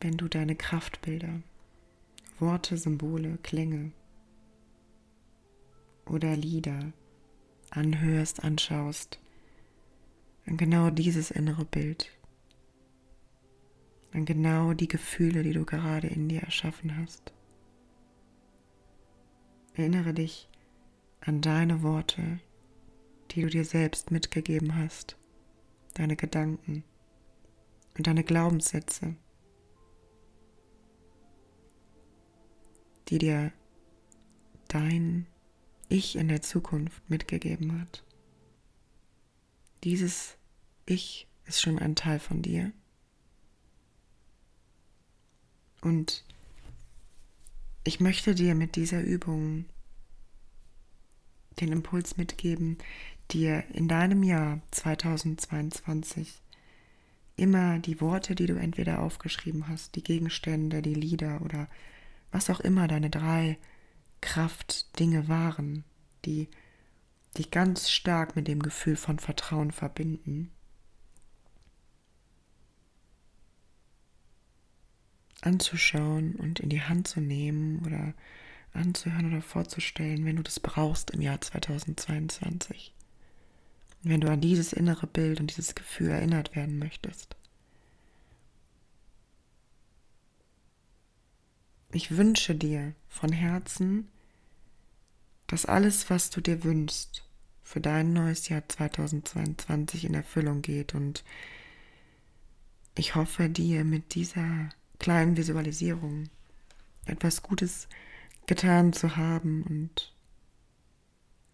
wenn 0.00 0.16
du 0.16 0.28
deine 0.28 0.56
Kraftbilder, 0.56 1.42
Worte, 2.38 2.76
Symbole, 2.76 3.38
Klänge 3.42 3.92
oder 6.06 6.36
Lieder 6.36 6.92
anhörst, 7.70 8.44
anschaust, 8.44 9.18
an 10.46 10.56
genau 10.56 10.90
dieses 10.90 11.30
innere 11.30 11.64
Bild, 11.64 12.10
an 14.12 14.24
genau 14.24 14.72
die 14.72 14.88
Gefühle, 14.88 15.42
die 15.42 15.52
du 15.52 15.64
gerade 15.64 16.06
in 16.06 16.28
dir 16.28 16.40
erschaffen 16.40 16.96
hast. 16.96 17.32
Erinnere 19.74 20.14
dich 20.14 20.48
an 21.20 21.40
deine 21.40 21.82
Worte, 21.82 22.40
die 23.30 23.42
du 23.42 23.48
dir 23.48 23.64
selbst 23.64 24.10
mitgegeben 24.10 24.76
hast, 24.76 25.16
deine 25.94 26.16
Gedanken 26.16 26.84
und 27.96 28.06
deine 28.06 28.24
Glaubenssätze, 28.24 29.16
die 33.08 33.18
dir 33.18 33.52
dein 34.68 35.26
Ich 35.88 36.16
in 36.16 36.28
der 36.28 36.42
Zukunft 36.42 37.08
mitgegeben 37.08 37.80
hat. 37.80 38.04
Dieses 39.84 40.36
Ich 40.84 41.26
ist 41.46 41.60
schon 41.60 41.78
ein 41.78 41.96
Teil 41.96 42.18
von 42.18 42.42
dir. 42.42 42.72
Und 45.80 46.24
ich 47.84 48.00
möchte 48.00 48.34
dir 48.34 48.54
mit 48.54 48.76
dieser 48.76 49.00
Übung 49.00 49.64
den 51.60 51.72
Impuls 51.72 52.16
mitgeben, 52.16 52.78
dir 53.30 53.64
in 53.72 53.88
deinem 53.88 54.22
Jahr 54.22 54.60
2022 54.72 56.42
immer 57.36 57.78
die 57.78 58.00
Worte, 58.00 58.34
die 58.34 58.46
du 58.46 58.54
entweder 58.56 59.00
aufgeschrieben 59.00 59.68
hast, 59.68 59.94
die 59.94 60.02
Gegenstände, 60.02 60.82
die 60.82 60.94
Lieder 60.94 61.40
oder 61.42 61.68
was 62.30 62.50
auch 62.50 62.60
immer 62.60 62.88
deine 62.88 63.10
drei 63.10 63.58
Kraftdinge 64.20 65.28
waren, 65.28 65.84
die 66.24 66.48
dich 67.36 67.50
ganz 67.50 67.90
stark 67.90 68.36
mit 68.36 68.48
dem 68.48 68.60
Gefühl 68.60 68.96
von 68.96 69.18
Vertrauen 69.18 69.70
verbinden, 69.70 70.50
anzuschauen 75.40 76.34
und 76.34 76.60
in 76.60 76.68
die 76.68 76.82
Hand 76.82 77.06
zu 77.06 77.20
nehmen 77.20 77.84
oder 77.86 78.14
anzuhören 78.72 79.32
oder 79.32 79.42
vorzustellen, 79.42 80.24
wenn 80.24 80.36
du 80.36 80.42
das 80.42 80.60
brauchst 80.60 81.10
im 81.12 81.20
Jahr 81.20 81.40
2022 81.40 82.92
wenn 84.02 84.20
du 84.20 84.30
an 84.30 84.40
dieses 84.40 84.72
innere 84.72 85.06
Bild 85.06 85.40
und 85.40 85.50
dieses 85.50 85.74
Gefühl 85.74 86.10
erinnert 86.10 86.54
werden 86.54 86.78
möchtest. 86.78 87.36
Ich 91.90 92.16
wünsche 92.16 92.54
dir 92.54 92.94
von 93.08 93.32
Herzen, 93.32 94.08
dass 95.46 95.64
alles, 95.64 96.10
was 96.10 96.28
du 96.28 96.42
dir 96.42 96.62
wünschst, 96.62 97.24
für 97.62 97.80
dein 97.80 98.12
neues 98.12 98.48
Jahr 98.48 98.62
2022 98.68 100.04
in 100.04 100.14
Erfüllung 100.14 100.60
geht. 100.60 100.94
Und 100.94 101.24
ich 102.94 103.14
hoffe 103.14 103.48
dir 103.48 103.84
mit 103.84 104.14
dieser 104.14 104.68
kleinen 104.98 105.36
Visualisierung 105.36 106.28
etwas 107.06 107.42
Gutes 107.42 107.88
getan 108.46 108.92
zu 108.92 109.16
haben 109.16 109.62
und 109.62 110.12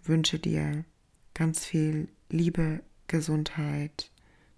wünsche 0.03 0.39
dir 0.41 0.85
ganz 1.33 1.65
viel 1.65 2.09
Liebe, 2.29 2.83
Gesundheit, 3.07 4.11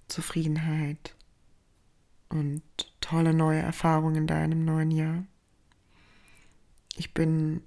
Zufriedenheit 0.08 1.14
und 2.30 2.62
tolle 3.00 3.34
neue 3.34 3.60
Erfahrungen 3.60 4.16
in 4.16 4.26
deinem 4.26 4.64
neuen 4.64 4.90
Jahr. 4.90 5.24
Ich 6.98 7.12
bin 7.12 7.60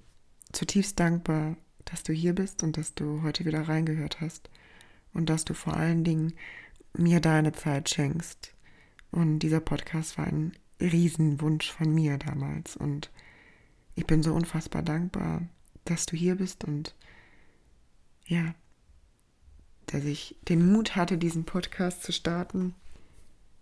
zutiefst 0.52 0.98
dankbar, 0.98 1.56
dass 1.84 2.02
du 2.02 2.12
hier 2.12 2.34
bist 2.34 2.64
und 2.64 2.76
dass 2.76 2.94
du 2.94 3.22
heute 3.22 3.44
wieder 3.44 3.68
reingehört 3.68 4.20
hast 4.20 4.50
und 5.14 5.30
dass 5.30 5.44
du 5.44 5.54
vor 5.54 5.76
allen 5.76 6.02
Dingen 6.02 6.34
mir 6.98 7.20
deine 7.20 7.52
Zeit 7.52 7.88
schenkst. 7.88 8.52
Und 9.12 9.38
dieser 9.38 9.60
Podcast 9.60 10.18
war 10.18 10.26
ein 10.26 10.52
Riesenwunsch 10.80 11.70
von 11.70 11.94
mir 11.94 12.18
damals 12.18 12.76
und 12.76 13.10
ich 13.94 14.06
bin 14.06 14.22
so 14.22 14.34
unfassbar 14.34 14.82
dankbar, 14.82 15.42
dass 15.84 16.06
du 16.06 16.16
hier 16.16 16.36
bist 16.36 16.64
und 16.64 16.96
ja, 18.26 18.54
dass 19.86 20.04
ich 20.04 20.36
den 20.48 20.72
Mut 20.72 20.96
hatte, 20.96 21.18
diesen 21.18 21.44
Podcast 21.44 22.02
zu 22.02 22.12
starten. 22.12 22.74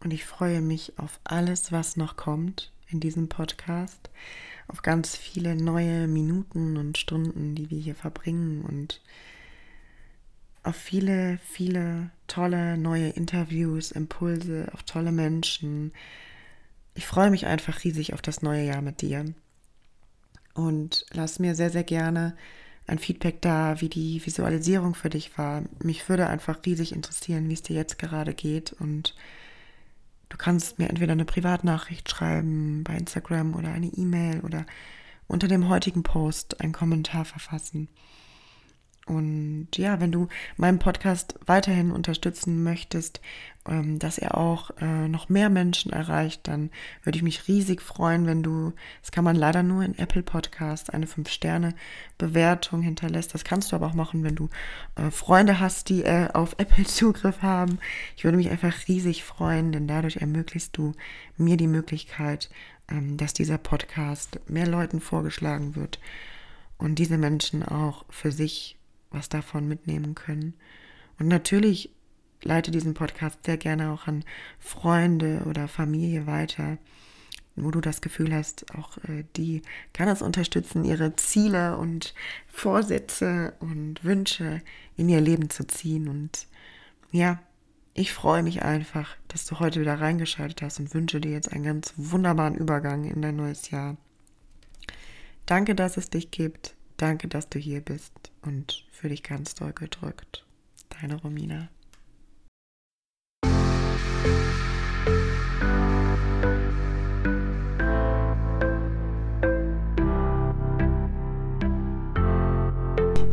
Und 0.00 0.12
ich 0.12 0.24
freue 0.24 0.60
mich 0.60 0.98
auf 0.98 1.20
alles, 1.24 1.72
was 1.72 1.96
noch 1.96 2.16
kommt 2.16 2.70
in 2.90 3.00
diesem 3.00 3.28
Podcast, 3.28 4.10
auf 4.68 4.82
ganz 4.82 5.16
viele 5.16 5.54
neue 5.54 6.06
Minuten 6.08 6.76
und 6.76 6.98
Stunden, 6.98 7.54
die 7.54 7.70
wir 7.70 7.78
hier 7.78 7.94
verbringen 7.94 8.62
und 8.62 9.00
auf 10.62 10.76
viele, 10.76 11.38
viele 11.38 12.10
tolle 12.26 12.76
neue 12.76 13.08
Interviews, 13.08 13.90
Impulse, 13.90 14.68
auf 14.72 14.82
tolle 14.82 15.12
Menschen. 15.12 15.92
Ich 16.94 17.06
freue 17.06 17.30
mich 17.30 17.46
einfach 17.46 17.84
riesig 17.84 18.12
auf 18.12 18.20
das 18.22 18.42
neue 18.42 18.64
Jahr 18.64 18.82
mit 18.82 19.00
dir. 19.00 19.24
Und 20.54 21.06
lass 21.12 21.38
mir 21.38 21.54
sehr, 21.54 21.70
sehr 21.70 21.84
gerne 21.84 22.36
ein 22.86 22.98
Feedback 22.98 23.40
da, 23.42 23.80
wie 23.80 23.88
die 23.88 24.24
Visualisierung 24.24 24.94
für 24.94 25.10
dich 25.10 25.36
war. 25.38 25.62
Mich 25.82 26.08
würde 26.08 26.26
einfach 26.26 26.58
riesig 26.66 26.92
interessieren, 26.92 27.48
wie 27.48 27.54
es 27.54 27.62
dir 27.62 27.76
jetzt 27.76 27.98
gerade 27.98 28.34
geht. 28.34 28.72
Und 28.72 29.14
du 30.28 30.36
kannst 30.36 30.78
mir 30.78 30.88
entweder 30.88 31.12
eine 31.12 31.24
Privatnachricht 31.24 32.08
schreiben 32.10 32.84
bei 32.84 32.94
Instagram 32.94 33.54
oder 33.54 33.68
eine 33.68 33.88
E-Mail 33.88 34.40
oder 34.40 34.66
unter 35.26 35.48
dem 35.48 35.68
heutigen 35.68 36.02
Post 36.02 36.60
einen 36.60 36.72
Kommentar 36.72 37.24
verfassen. 37.24 37.88
Und 39.08 39.68
ja, 39.76 40.00
wenn 40.00 40.12
du 40.12 40.28
meinen 40.58 40.78
Podcast 40.78 41.34
weiterhin 41.46 41.92
unterstützen 41.92 42.62
möchtest, 42.62 43.22
ähm, 43.66 43.98
dass 43.98 44.18
er 44.18 44.36
auch 44.36 44.70
äh, 44.82 45.08
noch 45.08 45.30
mehr 45.30 45.48
Menschen 45.48 45.90
erreicht, 45.90 46.46
dann 46.46 46.70
würde 47.04 47.16
ich 47.16 47.22
mich 47.22 47.48
riesig 47.48 47.80
freuen, 47.80 48.26
wenn 48.26 48.42
du, 48.42 48.74
das 49.00 49.10
kann 49.10 49.24
man 49.24 49.34
leider 49.34 49.62
nur 49.62 49.82
in 49.82 49.98
Apple 49.98 50.22
Podcast, 50.22 50.92
eine 50.92 51.06
5-Sterne-Bewertung 51.06 52.82
hinterlässt. 52.82 53.32
Das 53.32 53.44
kannst 53.44 53.72
du 53.72 53.76
aber 53.76 53.86
auch 53.86 53.94
machen, 53.94 54.24
wenn 54.24 54.36
du 54.36 54.50
äh, 54.96 55.10
Freunde 55.10 55.58
hast, 55.58 55.88
die 55.88 56.02
äh, 56.02 56.28
auf 56.34 56.56
Apple 56.58 56.84
Zugriff 56.86 57.40
haben. 57.40 57.78
Ich 58.14 58.24
würde 58.24 58.36
mich 58.36 58.50
einfach 58.50 58.88
riesig 58.88 59.24
freuen, 59.24 59.72
denn 59.72 59.88
dadurch 59.88 60.16
ermöglichst 60.16 60.76
du 60.76 60.92
mir 61.38 61.56
die 61.56 61.66
Möglichkeit, 61.66 62.50
ähm, 62.90 63.16
dass 63.16 63.32
dieser 63.32 63.56
Podcast 63.56 64.38
mehr 64.48 64.66
Leuten 64.66 65.00
vorgeschlagen 65.00 65.76
wird 65.76 65.98
und 66.76 66.96
diese 66.96 67.16
Menschen 67.16 67.62
auch 67.62 68.04
für 68.10 68.32
sich 68.32 68.77
was 69.10 69.28
davon 69.28 69.68
mitnehmen 69.68 70.14
können. 70.14 70.54
Und 71.18 71.28
natürlich 71.28 71.90
leite 72.42 72.70
diesen 72.70 72.94
Podcast 72.94 73.44
sehr 73.44 73.56
gerne 73.56 73.90
auch 73.90 74.06
an 74.06 74.24
Freunde 74.58 75.42
oder 75.46 75.68
Familie 75.68 76.26
weiter, 76.26 76.78
wo 77.56 77.70
du 77.70 77.80
das 77.80 78.00
Gefühl 78.00 78.32
hast, 78.32 78.72
auch 78.76 78.98
äh, 79.08 79.24
die 79.36 79.62
kann 79.92 80.08
es 80.08 80.22
unterstützen, 80.22 80.84
ihre 80.84 81.16
Ziele 81.16 81.76
und 81.76 82.14
Vorsätze 82.46 83.54
und 83.58 84.04
Wünsche 84.04 84.62
in 84.96 85.08
ihr 85.08 85.20
Leben 85.20 85.50
zu 85.50 85.66
ziehen. 85.66 86.08
Und 86.08 86.46
ja, 87.10 87.40
ich 87.94 88.12
freue 88.12 88.44
mich 88.44 88.62
einfach, 88.62 89.16
dass 89.26 89.44
du 89.44 89.58
heute 89.58 89.80
wieder 89.80 90.00
reingeschaltet 90.00 90.62
hast 90.62 90.78
und 90.78 90.94
wünsche 90.94 91.20
dir 91.20 91.32
jetzt 91.32 91.52
einen 91.52 91.64
ganz 91.64 91.94
wunderbaren 91.96 92.54
Übergang 92.54 93.04
in 93.04 93.22
dein 93.22 93.34
neues 93.36 93.70
Jahr. 93.70 93.96
Danke, 95.46 95.74
dass 95.74 95.96
es 95.96 96.10
dich 96.10 96.30
gibt. 96.30 96.76
Danke, 96.98 97.28
dass 97.28 97.48
du 97.48 97.60
hier 97.60 97.80
bist 97.80 98.12
und 98.42 98.84
für 98.90 99.08
dich 99.08 99.22
ganz 99.22 99.54
doll 99.54 99.72
gedrückt. 99.72 100.44
Deine 101.00 101.14
Romina. 101.14 101.68